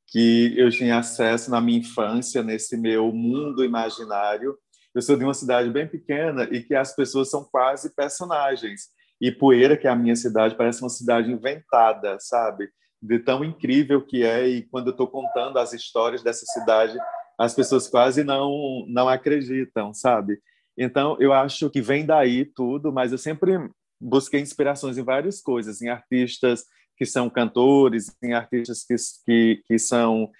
[0.06, 4.54] que eu tinha acesso na minha infância, nesse meu mundo imaginário.
[4.94, 8.88] Eu sou de uma cidade bem pequena e que as pessoas são quase personagens.
[9.18, 12.68] E Poeira, que é a minha cidade, parece uma cidade inventada, sabe?
[13.00, 14.46] De tão incrível que é.
[14.46, 16.98] E quando eu estou contando as histórias dessa cidade,
[17.38, 20.40] as pessoas quase não não acreditam, sabe?
[20.76, 23.52] Então, eu acho que vem daí tudo, mas eu sempre
[24.00, 26.64] busquei inspirações em várias coisas, em artistas
[26.96, 30.30] que são cantores, em artistas que, que, que são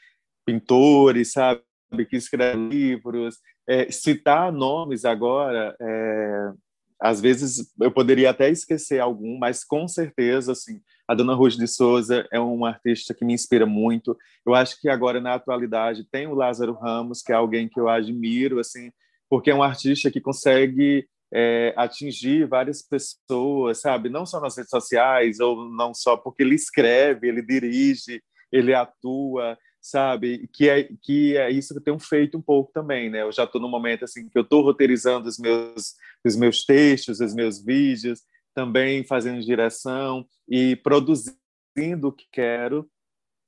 [0.45, 1.63] pintores, sabe,
[2.09, 6.53] que escrevem livros, é, citar nomes agora, é,
[7.01, 11.67] às vezes eu poderia até esquecer algum, mas com certeza, assim, a Dona Ruth de
[11.67, 14.15] Souza é uma artista que me inspira muito.
[14.45, 17.89] Eu acho que agora na atualidade tem o Lázaro Ramos, que é alguém que eu
[17.89, 18.93] admiro, assim,
[19.29, 24.11] porque é um artista que consegue é, atingir várias pessoas, sabe?
[24.11, 29.57] Não só nas redes sociais ou não só porque ele escreve, ele dirige, ele atua,
[29.81, 30.47] sabe?
[30.53, 33.23] Que é que é isso que eu tenho feito um pouco também, né?
[33.23, 37.21] Eu já estou no momento assim que eu estou roteirizando os meus os meus textos,
[37.21, 38.21] os meus vídeos,
[38.55, 42.89] também fazendo direção e produzindo o que quero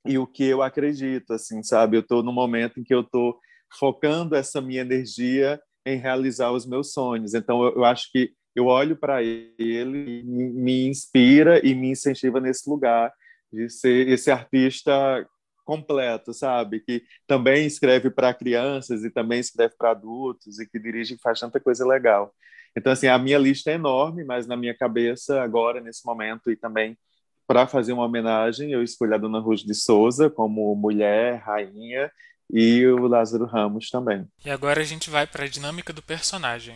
[0.05, 1.97] e o que eu acredito, assim, sabe?
[1.97, 3.37] Eu estou no momento em que eu estou
[3.77, 7.33] focando essa minha energia em realizar os meus sonhos.
[7.33, 12.69] Então, eu, eu acho que eu olho para ele, me inspira e me incentiva nesse
[12.69, 13.13] lugar
[13.51, 15.25] de ser esse artista
[15.63, 16.81] completo, sabe?
[16.81, 21.39] Que também escreve para crianças e também escreve para adultos e que dirige e faz
[21.39, 22.33] tanta coisa legal.
[22.75, 26.55] Então, assim, a minha lista é enorme, mas na minha cabeça, agora, nesse momento, e
[26.55, 26.97] também
[27.45, 32.09] para fazer uma homenagem, eu escolhi a Dona Ruth de Souza como mulher, rainha,
[32.49, 34.25] e o Lázaro Ramos também.
[34.45, 36.75] E agora a gente vai para a dinâmica do personagem.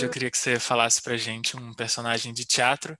[0.00, 2.96] Eu queria que você falasse pra gente um personagem de teatro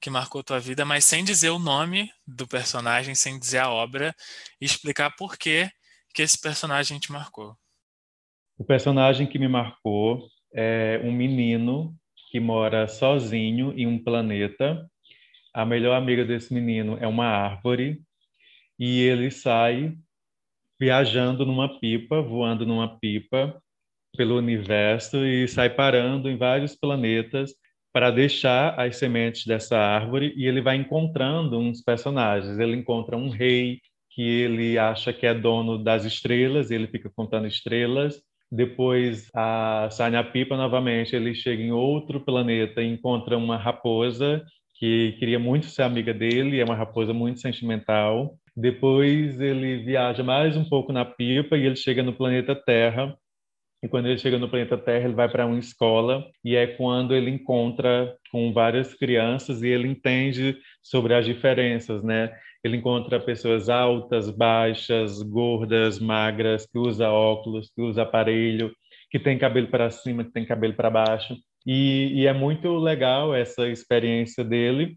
[0.00, 4.14] que marcou tua vida, mas sem dizer o nome do personagem, sem dizer a obra,
[4.60, 5.68] e explicar por que,
[6.14, 7.56] que esse personagem te marcou.
[8.56, 11.92] O personagem que me marcou é um menino
[12.30, 14.88] que mora sozinho em um planeta.
[15.52, 18.00] A melhor amiga desse menino é uma árvore
[18.78, 19.96] e ele sai
[20.78, 23.60] viajando numa pipa, voando numa pipa
[24.16, 27.52] pelo universo e sai parando em vários planetas
[27.92, 32.58] para deixar as sementes dessa árvore e ele vai encontrando uns personagens.
[32.58, 37.48] Ele encontra um rei que ele acha que é dono das estrelas, ele fica contando
[37.48, 38.22] estrelas.
[38.50, 39.88] Depois a,
[40.32, 45.82] pipa novamente, ele chega em outro planeta e encontra uma raposa que queria muito ser
[45.82, 48.36] amiga dele, é uma raposa muito sentimental.
[48.56, 53.16] Depois ele viaja mais um pouco na pipa e ele chega no planeta Terra.
[53.82, 57.14] E quando ele chega no planeta Terra, ele vai para uma escola e é quando
[57.14, 62.32] ele encontra com várias crianças e ele entende sobre as diferenças, né?
[62.64, 68.74] Ele encontra pessoas altas, baixas, gordas, magras, que usa óculos, que usa aparelho,
[69.10, 71.36] que tem cabelo para cima, que tem cabelo para baixo.
[71.66, 74.96] E, e, é muito legal essa experiência dele,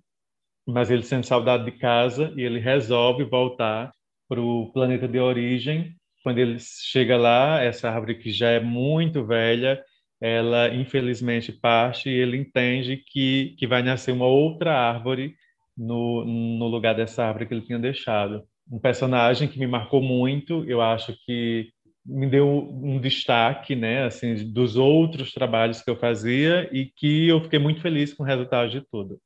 [0.66, 3.92] mas ele sente saudade de casa e ele resolve voltar
[4.30, 5.94] para o planeta de origem.
[6.24, 9.82] Quando ele chega lá, essa árvore que já é muito velha,
[10.22, 15.36] ela infelizmente parte e ele entende que, que vai nascer uma outra árvore
[15.78, 18.44] no, no lugar dessa árvore que ele tinha deixado.
[18.70, 21.72] Um personagem que me marcou muito, eu acho que
[22.06, 27.42] me deu um destaque, né, assim, dos outros trabalhos que eu fazia e que eu
[27.44, 29.20] fiquei muito feliz com o resultado de tudo.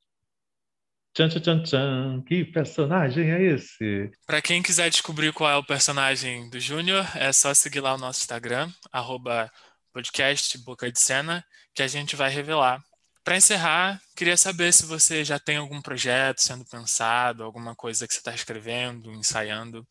[1.13, 2.23] Tchan, tchan, tchan, tchan.
[2.25, 4.09] Que personagem é esse?
[4.25, 7.97] Para quem quiser descobrir qual é o personagem do Júnior, é só seguir lá o
[7.97, 9.51] nosso Instagram, arroba
[9.93, 11.43] podcast Boca de Cena,
[11.75, 12.81] que a gente vai revelar
[13.23, 18.13] para encerrar, queria saber se você já tem algum projeto sendo pensado, alguma coisa que
[18.13, 19.85] você está escrevendo, ensaiando,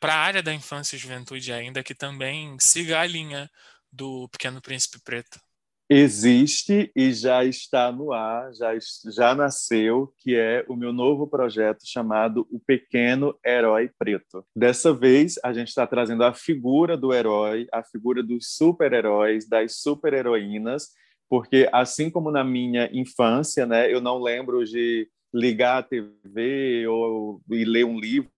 [0.00, 3.50] para a área da infância e juventude ainda, que também siga a linha
[3.92, 5.40] do Pequeno Príncipe Preto.
[5.88, 8.72] Existe e já está no ar, já,
[9.14, 14.44] já nasceu, que é o meu novo projeto chamado O Pequeno Herói Preto.
[14.54, 19.76] Dessa vez, a gente está trazendo a figura do herói, a figura dos super-heróis, das
[19.76, 20.88] super-heroínas,
[21.28, 27.42] porque assim como na minha infância, né, eu não lembro de ligar a TV ou
[27.50, 28.30] e ler um livro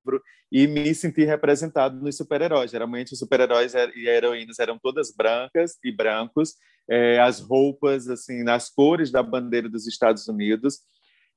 [0.50, 2.70] e me sentir representado nos super-heróis.
[2.70, 6.54] Geralmente os super-heróis e heroínas eram todas brancas e brancos,
[6.88, 10.80] é, as roupas assim nas cores da bandeira dos Estados Unidos.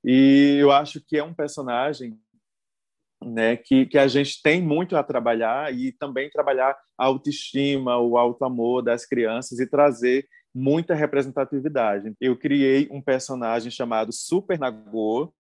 [0.04, 2.18] E eu acho que é um personagem
[3.24, 8.18] né, que, que a gente tem muito a trabalhar e também trabalhar a autoestima, o
[8.18, 12.14] auto amor das crianças e trazer muita representatividade.
[12.20, 15.34] Eu criei um personagem chamado Super Nagô.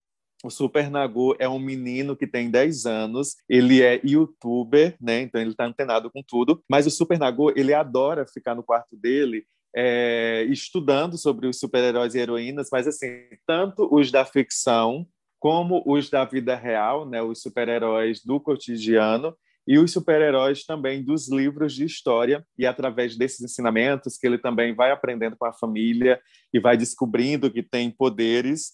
[0.42, 5.20] O Super Nagô é um menino que tem 10 anos, ele é youtuber, né?
[5.20, 8.96] Então ele está antenado com tudo, mas o Super Nagô, ele adora ficar no quarto
[8.96, 13.08] dele é, estudando sobre os super-heróis e heroínas, mas assim,
[13.46, 15.06] tanto os da ficção
[15.38, 19.34] como os da vida real, né, os super-heróis do cotidiano,
[19.66, 24.74] e os super-heróis também dos livros de história e através desses ensinamentos que ele também
[24.74, 26.20] vai aprendendo com a família
[26.52, 28.72] e vai descobrindo que tem poderes,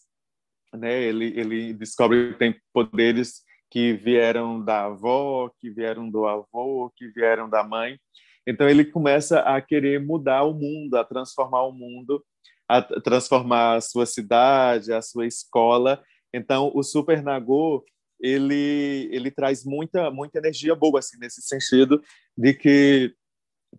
[0.75, 1.03] né?
[1.03, 7.09] Ele ele descobre que tem poderes que vieram da avó, que vieram do avô, que
[7.09, 7.99] vieram da mãe.
[8.47, 12.25] Então ele começa a querer mudar o mundo, a transformar o mundo,
[12.69, 16.03] a transformar a sua cidade, a sua escola.
[16.33, 17.85] Então o Super Nagô
[18.21, 22.03] ele ele traz muita muita energia boa assim nesse sentido
[22.37, 23.15] de que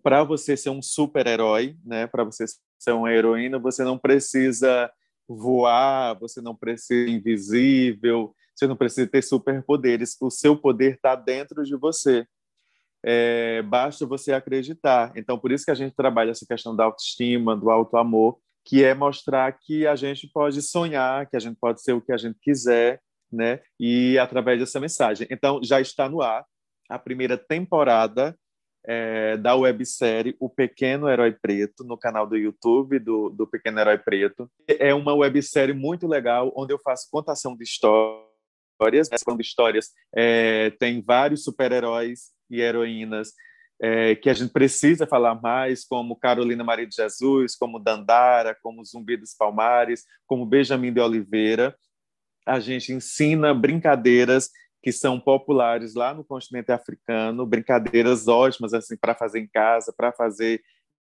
[0.02, 2.44] para você ser um super-herói, né, para você
[2.78, 4.90] ser uma heroína, você não precisa
[5.28, 10.16] voar, você não precisa ser invisível, você não precisa ter superpoderes.
[10.20, 12.26] O seu poder está dentro de você.
[13.04, 15.12] É, basta você acreditar.
[15.16, 18.94] Então, por isso que a gente trabalha essa questão da autoestima, do auto-amor, que é
[18.94, 22.38] mostrar que a gente pode sonhar, que a gente pode ser o que a gente
[22.40, 23.00] quiser,
[23.32, 23.60] né?
[23.78, 25.26] E através dessa mensagem.
[25.30, 26.44] Então, já está no ar
[26.88, 28.36] a primeira temporada
[28.86, 33.98] é, da websérie O Pequeno Herói Preto, no canal do YouTube do, do Pequeno Herói
[33.98, 34.50] Preto.
[34.66, 39.08] É uma websérie muito legal, onde eu faço contação de histórias.
[39.10, 43.32] Essa de histórias é, tem vários super-heróis e heroínas
[43.80, 48.84] é, que a gente precisa falar mais, como Carolina Maria de Jesus, como Dandara, como
[48.84, 51.76] Zumbi dos Palmares, como Benjamin de Oliveira.
[52.48, 54.50] A gente ensina brincadeiras
[54.82, 60.12] que são populares lá no continente africano, brincadeiras ótimas assim para fazer em casa, para
[60.12, 60.62] fazer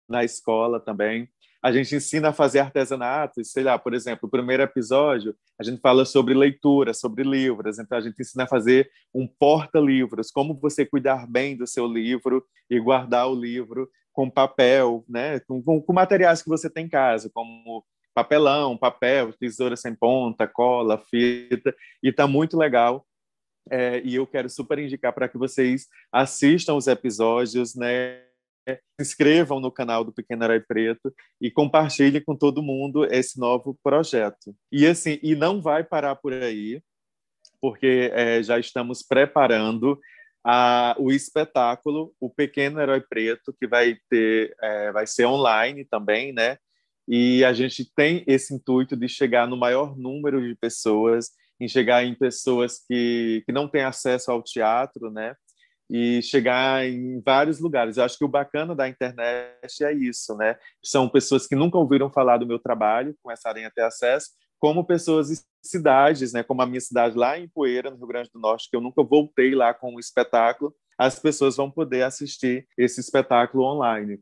[0.09, 1.29] na escola também.
[1.61, 5.81] A gente ensina a fazer artesanato, sei lá, por exemplo, o primeiro episódio a gente
[5.81, 10.85] fala sobre leitura, sobre livros, então a gente ensina a fazer um porta-livros, como você
[10.85, 16.41] cuidar bem do seu livro e guardar o livro com papel, né, com, com materiais
[16.41, 17.83] que você tem em casa, como
[18.16, 23.05] papelão, papel, tesoura sem ponta, cola, fita, e está muito legal
[23.70, 28.22] é, e eu quero super indicar para que vocês assistam os episódios, né?
[28.68, 33.78] Se inscrevam no canal do Pequeno Herói Preto e compartilhem com todo mundo esse novo
[33.84, 34.55] projeto.
[34.72, 36.82] E assim, e não vai parar por aí,
[37.61, 39.99] porque é, já estamos preparando
[40.43, 46.34] a, o espetáculo O Pequeno Herói Preto, que vai ter, é, vai ser online também,
[46.34, 46.57] né?
[47.07, 51.29] E a gente tem esse intuito de chegar no maior número de pessoas
[51.59, 55.35] em chegar em pessoas que, que não têm acesso ao teatro, né?
[55.89, 57.97] E chegar em vários lugares.
[57.97, 60.57] Eu acho que o bacana da internet é isso, né?
[60.83, 65.29] São pessoas que nunca ouviram falar do meu trabalho, começarem a ter acesso, como pessoas
[65.29, 66.43] de cidades, né?
[66.43, 69.03] Como a minha cidade lá em Poeira, no Rio Grande do Norte, que eu nunca
[69.03, 74.19] voltei lá com um espetáculo, as pessoas vão poder assistir esse espetáculo online.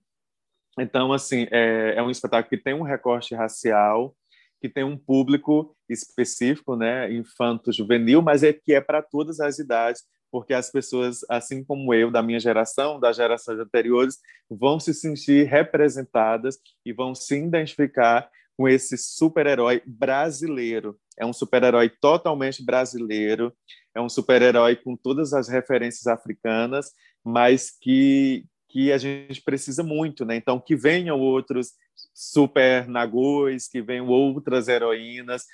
[0.80, 4.15] Então, assim, é, é um espetáculo que tem um recorte racial,
[4.59, 10.03] que tem um público específico, né, infanto-juvenil, mas é que é para todas as idades,
[10.32, 14.17] porque as pessoas, assim como eu, da minha geração, das gerações anteriores,
[14.49, 20.97] vão se sentir representadas e vão se identificar com esse super-herói brasileiro.
[21.19, 23.53] É um super-herói totalmente brasileiro,
[23.95, 26.91] é um super-herói com todas as referências africanas,
[27.24, 30.36] mas que, que a gente precisa muito, né?
[30.36, 31.74] Então, que venham outros
[32.11, 35.45] super nagôs, que venham outras heroínas.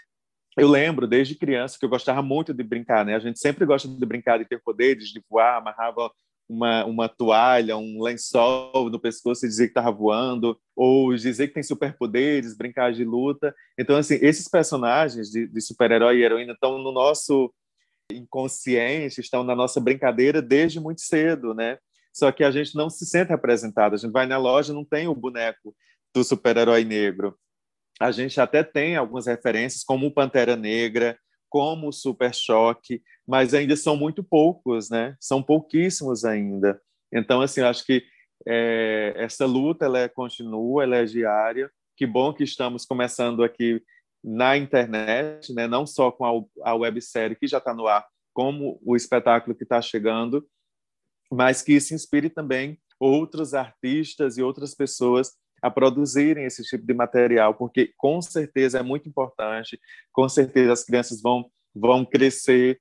[0.57, 3.15] Eu lembro, desde criança, que eu gostava muito de brincar, né?
[3.15, 6.09] A gente sempre gosta de brincar, de ter poderes, de voar, amarrava
[6.47, 11.55] uma, uma toalha, um lençol no pescoço e dizer que estava voando, ou dizer que
[11.55, 13.53] tem superpoderes, brincar de luta.
[13.77, 17.53] Então, assim, esses personagens de, de super-herói e heroína estão no nosso
[18.09, 21.77] inconsciente, estão na nossa brincadeira desde muito cedo, né?
[22.13, 23.95] Só que a gente não se sente representado.
[23.95, 25.75] A gente vai na loja, não tem o boneco
[26.13, 27.37] do super-herói negro.
[27.99, 31.17] A gente até tem algumas referências, como o Pantera Negra,
[31.49, 35.15] como o Super Choque, mas ainda são muito poucos, né?
[35.19, 36.81] São pouquíssimos ainda.
[37.11, 38.03] Então, assim, acho que
[38.47, 41.69] é, essa luta ela é continua, ela é diária.
[41.97, 43.83] Que bom que estamos começando aqui
[44.23, 45.67] na internet, né?
[45.67, 46.25] Não só com
[46.63, 50.47] a, a websérie que já está no ar, como o espetáculo que está chegando,
[51.31, 56.93] mas que se inspire também outros artistas e outras pessoas a produzirem esse tipo de
[56.93, 59.79] material, porque com certeza é muito importante,
[60.11, 62.79] com certeza as crianças vão, vão crescer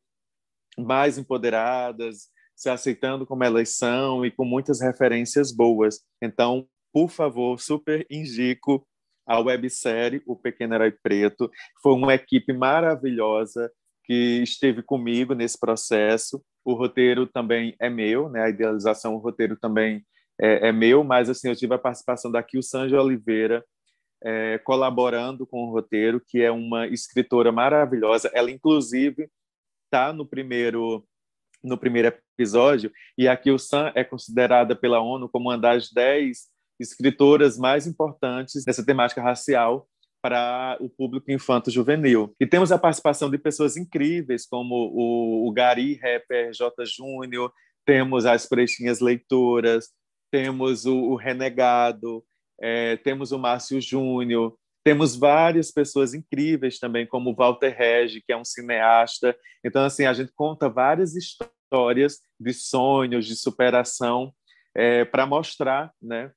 [0.79, 6.01] mais empoderadas, se aceitando como elas são e com muitas referências boas.
[6.23, 8.87] Então, por favor, super indico
[9.27, 11.51] a websérie O Pequeno Herói Preto.
[11.83, 13.71] Foi uma equipe maravilhosa
[14.05, 16.43] que esteve comigo nesse processo.
[16.65, 18.43] O roteiro também é meu, né?
[18.43, 20.05] A idealização, o roteiro também
[20.41, 23.65] é, é, meu, mas assim eu tive a participação da Sanja Oliveira
[24.23, 28.31] é, colaborando com o roteiro, que é uma escritora maravilhosa.
[28.33, 29.29] Ela inclusive
[29.85, 31.05] está no primeiro
[31.63, 36.47] no primeiro episódio e a Kilsan é considerada pela ONU como uma das dez
[36.79, 39.89] escritoras mais importantes nessa temática racial
[40.23, 42.35] para o público infanto-juvenil.
[42.41, 46.85] E temos a participação de pessoas incríveis, como o, o Gari Rapper J.
[46.85, 47.53] Júnior,
[47.87, 49.89] temos as Pretinhas Leitoras,
[50.31, 52.25] temos o, o Renegado,
[52.61, 58.33] é, temos o Márcio Júnior, temos várias pessoas incríveis também, como o Walter Regi, que
[58.33, 59.37] é um cineasta.
[59.65, 64.33] Então, assim, a gente conta várias histórias de sonhos, de superação,
[64.75, 66.31] é, para mostrar né,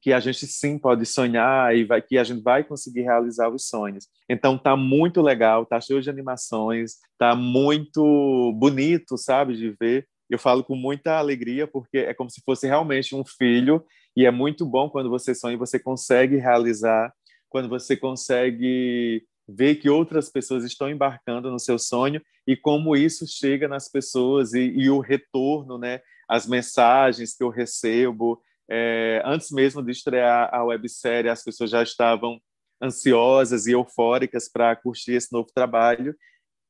[0.00, 3.68] que a gente sim pode sonhar e vai, que a gente vai conseguir realizar os
[3.68, 4.06] sonhos.
[4.28, 10.06] Então tá muito legal, tá cheio de animações, tá muito bonito, sabe, de ver.
[10.28, 13.84] Eu falo com muita alegria porque é como se fosse realmente um filho
[14.16, 17.12] e é muito bom quando você sonha e você consegue realizar,
[17.48, 23.26] quando você consegue ver que outras pessoas estão embarcando no seu sonho e como isso
[23.26, 26.00] chega nas pessoas e, e o retorno, né?
[26.28, 31.82] As mensagens que eu recebo, é, antes mesmo de estrear a websérie, as pessoas já
[31.82, 32.40] estavam
[32.82, 36.14] ansiosas e eufóricas para curtir esse novo trabalho,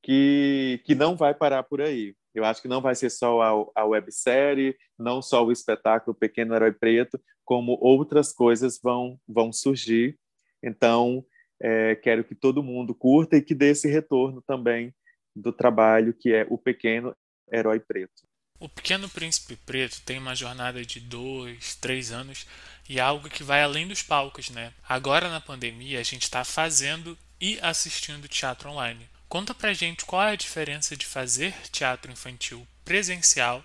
[0.03, 2.15] que, que não vai parar por aí.
[2.35, 6.55] Eu acho que não vai ser só a, a websérie, não só o espetáculo Pequeno
[6.55, 10.19] Herói Preto, como outras coisas vão, vão surgir.
[10.63, 11.25] Então,
[11.61, 14.95] é, quero que todo mundo curta e que dê esse retorno também
[15.35, 17.17] do trabalho que é o Pequeno
[17.51, 18.23] Herói Preto.
[18.59, 22.47] O Pequeno Príncipe Preto tem uma jornada de dois, três anos
[22.89, 24.73] e é algo que vai além dos palcos, né?
[24.89, 29.09] Agora na pandemia a gente está fazendo e assistindo teatro online.
[29.29, 33.63] Conta pra gente qual é a diferença de fazer teatro infantil presencial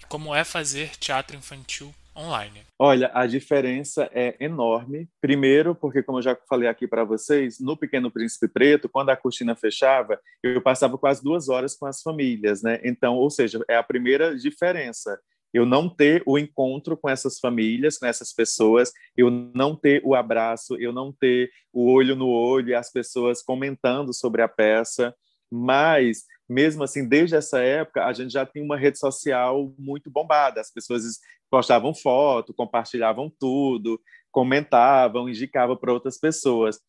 [0.00, 2.62] e como é fazer teatro infantil online?
[2.78, 5.08] Olha, a diferença é enorme.
[5.20, 9.16] Primeiro, porque, como eu já falei aqui para vocês, no Pequeno Príncipe Preto, quando a
[9.16, 12.80] cortina fechava, eu passava quase duas horas com as famílias, né?
[12.84, 15.18] Então, ou seja, é a primeira diferença.
[15.52, 20.14] Eu não ter o encontro com essas famílias, com essas pessoas, eu não ter o
[20.14, 25.14] abraço, eu não ter o olho no olho e as pessoas comentando sobre a peça.
[25.50, 30.60] Mas mesmo assim, desde essa época, a gente já tinha uma rede social muito bombada.
[30.60, 31.02] As pessoas
[31.50, 36.80] postavam foto, compartilhavam tudo, comentavam, indicavam para outras pessoas.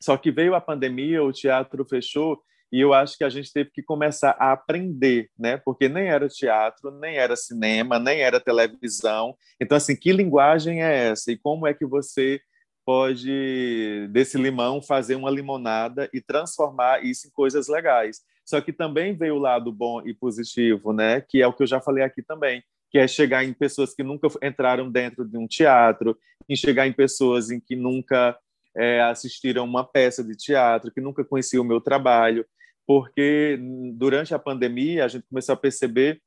[0.00, 2.40] Só que veio a pandemia, o teatro fechou
[2.72, 5.56] e eu acho que a gente teve que começar a aprender, né?
[5.56, 9.36] Porque nem era teatro, nem era cinema, nem era televisão.
[9.60, 11.30] Então, assim, que linguagem é essa?
[11.30, 12.40] E como é que você
[12.84, 18.20] pode, desse limão, fazer uma limonada e transformar isso em coisas legais?
[18.46, 21.20] Só que também veio o lado bom e positivo, né?
[21.20, 24.04] Que é o que eu já falei aqui também, que é chegar em pessoas que
[24.04, 26.16] nunca entraram dentro de um teatro,
[26.48, 28.38] em chegar em pessoas em que nunca
[28.76, 32.46] é, assistiram uma peça de teatro, que nunca conheciam o meu trabalho,
[32.86, 33.58] porque
[33.94, 36.22] durante a pandemia a gente começou a perceber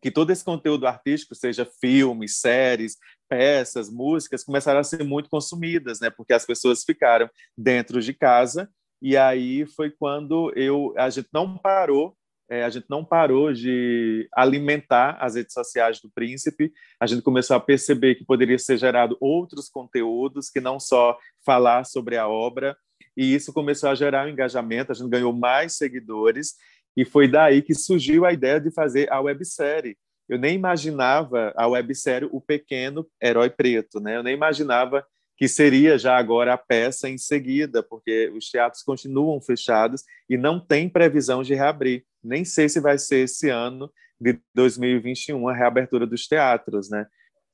[0.00, 2.96] que todo esse conteúdo artístico, seja filmes, séries,
[3.28, 6.08] peças, músicas, começaram a ser muito consumidas, né?
[6.08, 8.70] Porque as pessoas ficaram dentro de casa
[9.00, 12.16] e aí foi quando eu a gente não parou
[12.50, 16.72] é, a gente não parou de alimentar as redes sociais do Príncipe.
[16.98, 21.84] A gente começou a perceber que poderia ser gerado outros conteúdos que não só falar
[21.84, 22.74] sobre a obra.
[23.14, 24.92] E isso começou a gerar um engajamento.
[24.92, 26.54] A gente ganhou mais seguidores
[26.96, 29.98] e foi daí que surgiu a ideia de fazer a websérie.
[30.26, 34.16] Eu nem imaginava a websérie O Pequeno Herói Preto, né?
[34.16, 35.04] Eu nem imaginava
[35.38, 40.58] que seria já agora a peça em seguida, porque os teatros continuam fechados e não
[40.58, 42.04] tem previsão de reabrir.
[42.22, 43.88] Nem sei se vai ser esse ano
[44.20, 47.06] de 2021 a reabertura dos teatros, né?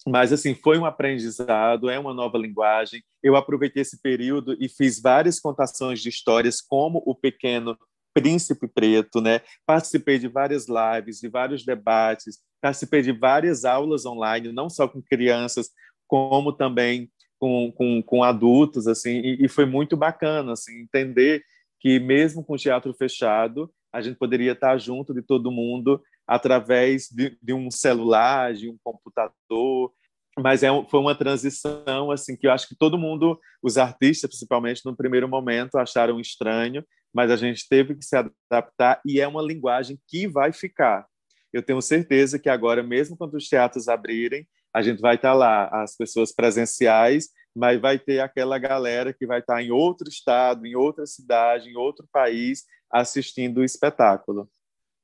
[0.06, 3.02] Mas assim, foi um aprendizado, é uma nova linguagem.
[3.22, 7.78] Eu aproveitei esse período e fiz várias contações de histórias como o pequeno
[8.14, 9.42] Príncipe Preto, né?
[9.66, 15.02] Participei de várias lives, de vários debates, participei de várias aulas online, não só com
[15.02, 15.68] crianças,
[16.06, 17.10] como também
[17.44, 21.44] com, com, com adultos, assim, e, e, foi muito bacana, assim, entender
[21.78, 27.06] que mesmo com o teatro fechado, a gente poderia estar junto de todo mundo através
[27.10, 29.92] de, de um celular, de um computador,
[30.38, 34.80] mas é, foi uma transição assim que eu acho que todo mundo, os artistas principalmente
[34.82, 36.82] no primeiro momento acharam estranho,
[37.12, 41.04] mas a gente teve que se adaptar e é uma linguagem que vai ficar.
[41.52, 45.68] Eu tenho certeza que agora, mesmo quando os teatros abrirem, a gente vai estar lá,
[45.68, 50.74] as pessoas presenciais, mas vai ter aquela galera que vai estar em outro estado, em
[50.74, 54.50] outra cidade, em outro país, assistindo o espetáculo.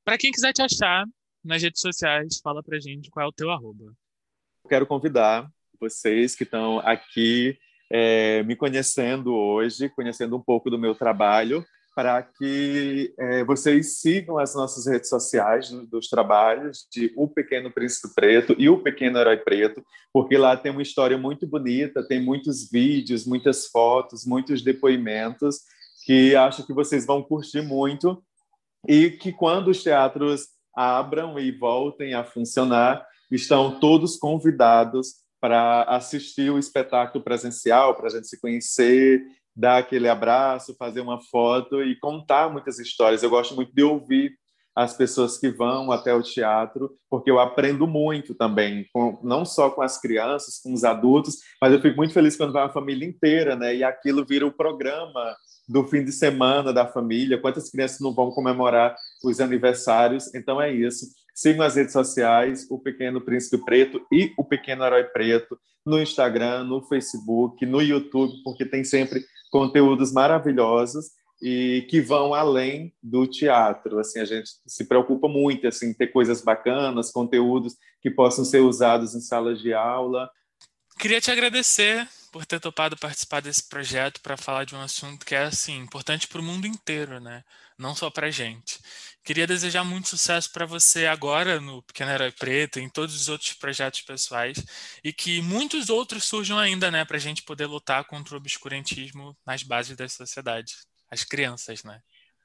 [0.05, 1.07] Para quem quiser te achar
[1.45, 3.93] nas redes sociais, fala para gente qual é o teu arroba.
[4.68, 5.49] Quero convidar
[5.81, 7.57] vocês que estão aqui
[7.91, 11.64] é, me conhecendo hoje, conhecendo um pouco do meu trabalho,
[12.01, 18.14] para que é, vocês sigam as nossas redes sociais dos trabalhos de O Pequeno Príncipe
[18.14, 22.70] Preto e O Pequeno Herói Preto, porque lá tem uma história muito bonita, tem muitos
[22.70, 25.59] vídeos, muitas fotos, muitos depoimentos
[26.07, 28.24] que acho que vocês vão curtir muito
[28.88, 36.51] e que quando os teatros abram e voltem a funcionar, estão todos convidados para assistir
[36.51, 39.22] o espetáculo presencial, para a gente se conhecer
[39.55, 43.22] dar aquele abraço, fazer uma foto e contar muitas histórias.
[43.22, 44.32] Eu gosto muito de ouvir
[44.74, 49.68] as pessoas que vão até o teatro, porque eu aprendo muito também, com, não só
[49.68, 53.07] com as crianças, com os adultos, mas eu fico muito feliz quando vai a família
[53.07, 53.74] inteira, né?
[53.74, 55.36] E aquilo vira o programa
[55.68, 57.40] do fim de semana da família.
[57.40, 60.32] Quantas crianças não vão comemorar os aniversários?
[60.34, 61.07] Então é isso.
[61.34, 66.64] Sigam as redes sociais, o Pequeno Príncipe Preto e o Pequeno Herói Preto, no Instagram,
[66.64, 71.11] no Facebook, no YouTube, porque tem sempre conteúdos maravilhosos
[71.42, 73.98] e que vão além do teatro.
[73.98, 79.14] Assim, a gente se preocupa muito assim ter coisas bacanas, conteúdos que possam ser usados
[79.14, 80.30] em salas de aula.
[80.98, 85.34] Queria te agradecer por ter topado participar desse projeto para falar de um assunto que
[85.34, 87.42] é assim importante para o mundo inteiro, né?
[87.78, 88.78] Não só para gente.
[89.23, 93.53] Queria desejar muito sucesso para você agora no Pequeno Herói Preto, em todos os outros
[93.53, 94.64] projetos pessoais
[95.05, 99.37] e que muitos outros surjam ainda, né, para a gente poder lutar contra o obscurantismo
[99.47, 100.75] nas bases da sociedade,
[101.11, 102.01] as crianças, né?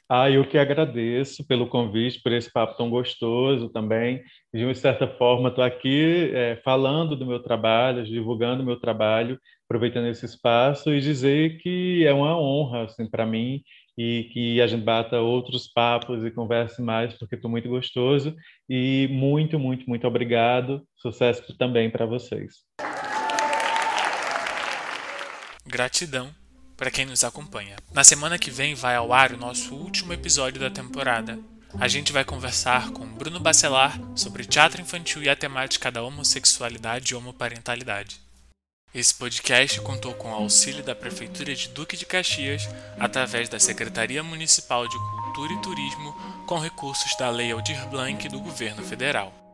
[0.08, 4.22] Ah, eu que agradeço pelo convite, por esse papo tão gostoso também.
[4.54, 9.40] De uma certa forma, estou aqui é, falando do meu trabalho, divulgando o meu trabalho,
[9.66, 13.64] aproveitando esse espaço e dizer que é uma honra assim, para mim
[13.98, 18.36] e que a gente bata outros papos e converse mais, porque estou muito gostoso.
[18.70, 20.86] E muito, muito, muito obrigado.
[20.98, 22.56] Sucesso também para vocês.
[25.66, 26.30] Gratidão
[26.76, 27.78] para quem nos acompanha.
[27.94, 31.40] Na semana que vem vai ao ar o nosso último episódio da temporada.
[31.80, 37.14] A gente vai conversar com Bruno Bacelar sobre teatro infantil e a temática da homossexualidade
[37.14, 38.25] e homoparentalidade.
[38.96, 44.24] Esse podcast contou com o auxílio da Prefeitura de Duque de Caxias, através da Secretaria
[44.24, 46.16] Municipal de Cultura e Turismo,
[46.46, 49.45] com recursos da Lei Aldir Blanc do Governo Federal.